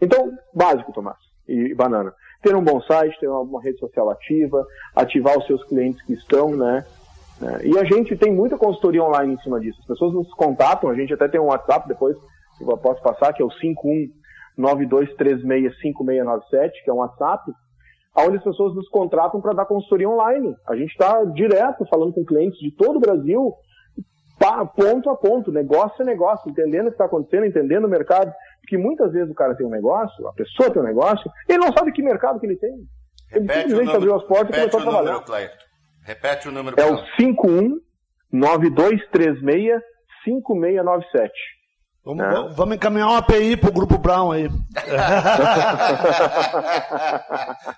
Então, 0.00 0.32
básico, 0.54 0.92
Tomás 0.92 1.18
e, 1.48 1.74
Banana. 1.74 2.12
Ter 2.42 2.54
um 2.54 2.62
bom 2.62 2.80
site, 2.82 3.18
ter 3.18 3.28
uma, 3.28 3.40
uma, 3.40 3.62
rede 3.62 3.78
social 3.78 4.10
ativa, 4.10 4.64
ativar 4.94 5.36
os 5.38 5.46
seus 5.46 5.64
clientes 5.64 6.02
que 6.02 6.12
estão, 6.12 6.54
né? 6.54 6.84
né? 7.40 7.60
E 7.64 7.78
a 7.78 7.84
gente 7.84 8.16
tem 8.16 8.32
muita 8.32 8.58
consultoria 8.58 9.02
online 9.02 9.34
em 9.34 9.40
cima 9.40 9.58
disso. 9.58 9.78
As 9.80 9.86
pessoas 9.86 10.12
nos 10.12 10.32
contatam, 10.34 10.90
a 10.90 10.94
gente 10.94 11.12
até 11.12 11.26
tem 11.26 11.40
um 11.40 11.46
WhatsApp 11.46 11.88
depois, 11.88 12.16
que 12.56 12.64
eu 12.64 12.76
posso 12.76 13.02
passar, 13.02 13.32
que 13.32 13.42
é 13.42 13.44
o 13.44 13.50
51 13.50 14.08
92365697, 14.58 16.72
que 16.84 16.90
é 16.90 16.92
um 16.92 16.96
WhatsApp, 16.96 17.52
onde 18.16 18.38
as 18.38 18.44
pessoas 18.44 18.74
nos 18.74 18.88
contratam 18.88 19.40
para 19.40 19.52
dar 19.52 19.66
consultoria 19.66 20.08
online. 20.08 20.56
A 20.68 20.74
gente 20.74 20.90
está 20.90 21.24
direto 21.24 21.86
falando 21.88 22.12
com 22.12 22.24
clientes 22.24 22.58
de 22.58 22.72
todo 22.72 22.96
o 22.96 23.00
Brasil, 23.00 23.54
ponto 24.74 25.10
a 25.10 25.16
ponto, 25.16 25.52
negócio 25.52 26.02
a 26.02 26.04
negócio, 26.04 26.50
entendendo 26.50 26.86
o 26.86 26.88
que 26.88 26.94
está 26.94 27.04
acontecendo, 27.04 27.46
entendendo 27.46 27.84
o 27.84 27.90
mercado. 27.90 28.32
Porque 28.60 28.76
muitas 28.76 29.12
vezes 29.12 29.30
o 29.30 29.34
cara 29.34 29.56
tem 29.56 29.66
um 29.66 29.70
negócio, 29.70 30.26
a 30.26 30.32
pessoa 30.32 30.70
tem 30.70 30.82
um 30.82 30.84
negócio, 30.84 31.30
ele 31.48 31.58
não 31.58 31.72
sabe 31.72 31.92
que 31.92 32.02
mercado 32.02 32.40
que 32.40 32.46
ele 32.46 32.56
tem. 32.56 32.74
Ele 33.32 33.40
repete 33.40 33.60
simplesmente 33.60 33.96
abriu 33.96 34.16
as 34.16 34.24
portas 34.24 34.56
e 34.56 34.60
começou 34.60 34.80
a 34.80 34.82
trabalhar. 34.82 35.12
Número, 35.12 35.24
Clayton. 35.24 35.64
Repete 36.04 36.48
o 36.48 36.52
número. 36.52 36.80
É 36.80 36.84
o 36.84 36.98
51 37.16 37.80
9236 38.32 39.80
5697. 40.24 41.57
Vamos, 42.04 42.24
é. 42.24 42.54
vamos 42.54 42.76
encaminhar 42.76 43.08
uma 43.08 43.18
API 43.18 43.56
pro 43.56 43.72
Grupo 43.72 43.98
Brown 43.98 44.32
aí. 44.32 44.48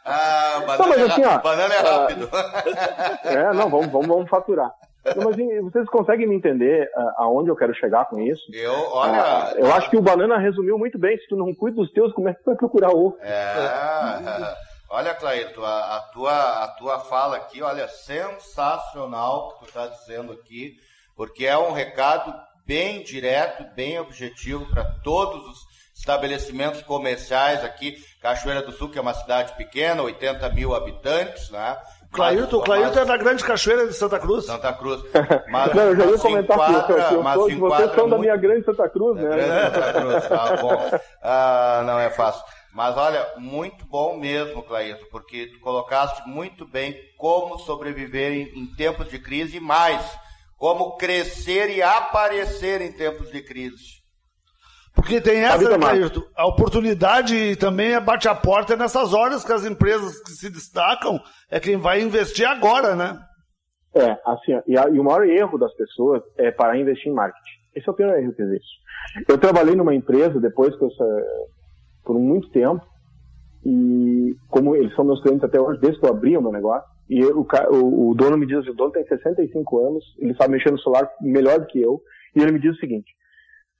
ah, 0.05 0.61
banana, 0.67 0.79
não, 0.79 0.89
mas 0.89 1.11
assim, 1.11 1.25
ó, 1.25 1.39
banana 1.39 1.75
é 1.75 1.79
ah, 1.79 1.83
rápido. 1.83 2.31
é, 3.25 3.53
não, 3.55 3.69
vamos, 3.69 3.87
vamos, 3.89 4.07
vamos 4.07 4.31
faturar. 4.31 4.73
Não, 5.17 5.31
mas 5.31 5.37
vocês 5.73 5.89
conseguem 5.89 6.29
me 6.29 6.37
entender 6.37 6.91
uh, 6.95 7.23
aonde 7.23 7.51
eu 7.51 7.57
quero 7.57 7.75
chegar 7.75 8.05
com 8.05 8.21
isso? 8.21 8.43
Eu, 8.53 8.73
olha. 8.93 9.55
Uh, 9.55 9.59
eu 9.59 9.73
acho 9.73 9.89
que 9.91 9.97
o 9.97 10.03
Banana 10.03 10.39
resumiu 10.39 10.79
muito 10.79 10.99
bem. 10.99 11.17
Se 11.19 11.27
tu 11.27 11.37
não 11.37 11.55
cuida 11.55 11.79
dos 11.79 11.91
teus, 11.93 12.13
como 12.13 12.29
é 12.29 12.35
que 12.35 12.41
tu 12.41 12.47
vai 12.47 12.57
procurar 12.57 12.91
outro? 12.91 13.19
É. 13.23 14.55
Olha, 14.93 15.15
Clairto, 15.15 15.65
a, 15.65 15.97
a, 15.97 16.01
tua, 16.13 16.65
a 16.65 16.69
tua 16.77 16.99
fala 16.99 17.37
aqui, 17.37 17.63
olha, 17.63 17.87
sensacional 17.87 19.51
que 19.51 19.59
tu 19.61 19.65
está 19.67 19.87
dizendo 19.87 20.33
aqui, 20.33 20.81
porque 21.15 21.47
é 21.47 21.57
um 21.57 21.71
recado 21.71 22.35
bem 22.71 23.03
direto, 23.03 23.65
bem 23.75 23.99
objetivo 23.99 24.65
para 24.67 24.85
todos 25.03 25.45
os 25.45 25.59
estabelecimentos 25.93 26.81
comerciais 26.83 27.65
aqui. 27.65 27.97
Cachoeira 28.23 28.63
do 28.63 28.71
Sul, 28.71 28.89
que 28.89 28.97
é 28.97 29.01
uma 29.01 29.13
cidade 29.13 29.57
pequena, 29.57 30.05
80 30.05 30.49
mil 30.51 30.73
habitantes, 30.73 31.51
né? 31.51 31.77
Clailton, 32.13 32.61
Clailton 32.61 33.01
é 33.01 33.05
da 33.05 33.17
Grande 33.17 33.43
Cachoeira 33.43 33.89
de 33.89 33.93
Santa 33.93 34.21
Cruz. 34.21 34.47
Santa 34.47 34.73
Cruz. 34.73 35.03
Mas, 35.51 35.75
não, 35.75 35.83
eu 35.83 35.97
já 35.97 36.07
ia 36.07 36.19
comentar 36.19 36.57
enquadra, 36.57 37.05
aqui, 37.07 37.15
eu, 37.15 37.23
mas 37.25 37.37
vocês 37.37 37.59
são 37.59 37.69
muito... 37.69 38.11
da 38.11 38.19
minha 38.19 38.37
Grande 38.37 38.65
Santa 38.65 38.89
Cruz, 38.89 39.17
né? 39.17 39.29
Grande 39.29 39.75
Santa 39.75 39.93
Cruz, 39.93 40.29
tá 40.29 40.57
bom. 40.57 40.91
Ah, 41.23 41.83
não 41.85 41.99
é 41.99 42.09
fácil. 42.09 42.43
Mas 42.73 42.97
olha, 42.97 43.27
muito 43.37 43.85
bom 43.85 44.17
mesmo, 44.17 44.63
Clailton, 44.63 45.07
porque 45.11 45.49
tu 45.49 45.59
colocaste 45.59 46.23
muito 46.29 46.65
bem 46.65 46.97
como 47.19 47.59
sobreviver 47.59 48.33
em, 48.33 48.61
em 48.61 48.67
tempos 48.77 49.09
de 49.09 49.19
crise 49.19 49.57
e 49.57 49.61
mais 49.61 50.01
como 50.61 50.99
crescer 50.99 51.75
e 51.75 51.83
aparecer 51.83 52.83
em 52.83 52.93
tempos 52.93 53.33
de 53.33 53.43
crise. 53.43 53.99
Porque 54.95 55.19
tem 55.19 55.39
essa, 55.39 55.79
Cairto, 55.79 56.23
a 56.37 56.47
oportunidade 56.47 57.57
também 57.57 57.95
é 57.95 58.01
bate 58.01 58.29
a 58.29 58.35
porta 58.35 58.77
nessas 58.77 59.15
horas 59.15 59.43
que 59.43 59.53
as 59.55 59.65
empresas 59.65 60.21
que 60.23 60.33
se 60.33 60.51
destacam 60.51 61.19
é 61.51 61.59
quem 61.59 61.79
vai 61.79 62.03
investir 62.03 62.47
agora, 62.47 62.95
né? 62.95 63.19
É, 63.95 64.11
assim, 64.27 64.53
e, 64.67 64.77
a, 64.77 64.87
e 64.91 65.01
o 65.01 65.05
maior 65.05 65.27
erro 65.27 65.57
das 65.57 65.75
pessoas 65.75 66.23
é 66.37 66.51
parar 66.51 66.77
investir 66.77 67.11
em 67.11 67.15
marketing. 67.15 67.59
Esse 67.75 67.89
é 67.89 67.93
o 67.93 67.95
pior 67.95 68.15
erro 68.19 68.35
que 68.35 68.43
existe. 68.43 68.69
Eu 69.27 69.39
trabalhei 69.39 69.75
numa 69.75 69.95
empresa 69.95 70.39
depois 70.39 70.77
que 70.77 70.85
eu 70.85 70.91
por 72.05 72.19
muito 72.19 72.51
tempo 72.51 72.85
e 73.65 74.35
como 74.51 74.77
eles 74.77 74.95
são 74.95 75.07
meus 75.07 75.23
clientes 75.23 75.45
até 75.45 75.59
hoje, 75.59 75.81
desde 75.81 75.99
que 75.99 76.07
eu 76.07 76.11
abri 76.11 76.37
o 76.37 76.43
meu 76.43 76.53
negócio, 76.53 76.87
e 77.11 77.25
o, 77.25 77.45
o, 78.11 78.15
dono 78.15 78.39
me 78.39 78.47
diz, 78.47 78.65
o 78.69 78.73
dono 78.73 78.93
tem 78.93 79.05
65 79.05 79.85
anos, 79.85 80.05
ele 80.17 80.33
sabe 80.37 80.53
mexer 80.53 80.71
no 80.71 80.79
celular 80.79 81.11
melhor 81.21 81.59
do 81.59 81.67
que 81.67 81.83
eu, 81.83 82.01
e 82.37 82.41
ele 82.41 82.53
me 82.53 82.61
diz 82.61 82.77
o 82.77 82.79
seguinte, 82.79 83.11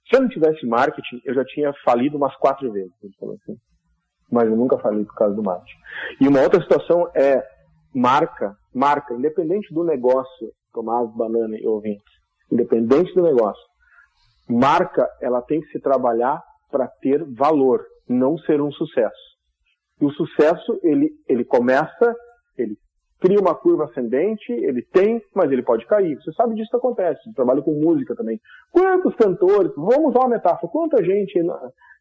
se 0.09 0.17
eu 0.17 0.21
não 0.21 0.27
tivesse 0.27 0.67
marketing, 0.67 1.21
eu 1.23 1.33
já 1.33 1.45
tinha 1.45 1.73
falido 1.85 2.17
umas 2.17 2.35
quatro 2.35 2.69
vezes. 2.73 2.91
Ele 3.01 3.13
falou 3.17 3.35
assim. 3.35 3.55
Mas 4.29 4.49
eu 4.49 4.57
nunca 4.57 4.77
falei 4.79 5.05
por 5.05 5.15
causa 5.15 5.33
do 5.33 5.41
marketing. 5.41 5.79
E 6.19 6.27
uma 6.27 6.41
outra 6.41 6.61
situação 6.61 7.09
é 7.15 7.41
marca, 7.95 8.53
marca, 8.73 9.13
independente 9.13 9.73
do 9.73 9.85
negócio, 9.85 10.51
Tomás, 10.73 11.09
Banana 11.15 11.57
e 11.57 11.65
ouvintes, 11.65 12.03
independente 12.51 13.13
do 13.13 13.23
negócio, 13.23 13.63
marca, 14.49 15.07
ela 15.21 15.41
tem 15.41 15.61
que 15.61 15.67
se 15.67 15.79
trabalhar 15.79 16.41
para 16.69 16.87
ter 17.01 17.23
valor, 17.23 17.85
não 18.09 18.37
ser 18.39 18.61
um 18.61 18.71
sucesso. 18.73 19.31
E 20.01 20.05
o 20.05 20.11
sucesso, 20.11 20.77
ele, 20.83 21.11
ele 21.29 21.45
começa, 21.45 22.13
ele 22.57 22.77
cria 23.21 23.39
uma 23.39 23.53
curva 23.53 23.85
ascendente, 23.85 24.51
ele 24.51 24.81
tem, 24.81 25.21
mas 25.33 25.51
ele 25.51 25.61
pode 25.61 25.85
cair. 25.85 26.15
Você 26.15 26.33
sabe 26.33 26.55
disso 26.55 26.71
que 26.71 26.77
acontece. 26.77 27.21
Eu 27.29 27.33
trabalho 27.33 27.63
com 27.63 27.71
música 27.73 28.15
também. 28.15 28.41
Quantos 28.71 29.15
cantores, 29.15 29.71
vamos 29.77 30.09
usar 30.09 30.21
uma 30.21 30.29
metáfora, 30.29 30.71
quanta 30.71 31.03
gente 31.03 31.39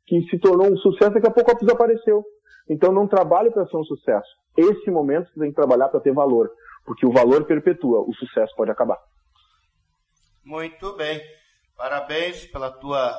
que 0.07 0.23
se 0.31 0.39
tornou 0.39 0.73
um 0.73 0.77
sucesso 0.79 1.13
daqui 1.13 1.29
a 1.29 1.31
pouco 1.31 1.55
desapareceu. 1.61 2.25
Então 2.69 2.91
não 2.91 3.07
trabalhe 3.07 3.51
para 3.51 3.67
ser 3.67 3.77
um 3.77 3.85
sucesso. 3.85 4.29
Esse 4.57 4.91
momento 4.91 5.31
você 5.31 5.41
tem 5.41 5.51
que 5.51 5.57
trabalhar 5.57 5.89
para 5.89 6.01
ter 6.01 6.13
valor, 6.13 6.51
porque 6.87 7.07
o 7.07 7.13
valor 7.13 7.45
perpetua, 7.45 8.01
o 8.01 8.15
sucesso 8.15 8.55
pode 8.57 8.71
acabar. 8.71 8.99
Muito 10.43 10.97
bem. 10.97 11.21
Parabéns 11.77 12.47
pela 12.47 12.71
tua 12.71 13.15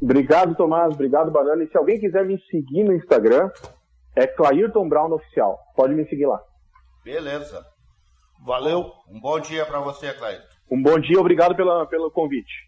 Obrigado, 0.00 0.54
Tomás. 0.54 0.94
Obrigado, 0.94 1.32
Banana. 1.32 1.64
E 1.64 1.68
se 1.68 1.76
alguém 1.76 1.98
quiser 1.98 2.24
me 2.24 2.40
seguir 2.50 2.84
no 2.84 2.92
Instagram, 2.92 3.50
é 4.14 4.24
Clairton 4.26 4.88
Brown 4.88 5.12
Oficial. 5.12 5.58
Pode 5.74 5.94
me 5.94 6.06
seguir 6.06 6.26
lá. 6.26 6.40
Beleza. 7.02 7.64
Valeu. 8.46 8.92
Um 9.08 9.18
bom 9.18 9.40
dia 9.40 9.66
para 9.66 9.80
você, 9.80 10.12
Clairton. 10.12 10.46
Um 10.70 10.80
bom 10.80 11.00
dia, 11.00 11.18
obrigado 11.18 11.56
pela, 11.56 11.84
pelo 11.84 12.08
convite. 12.12 12.65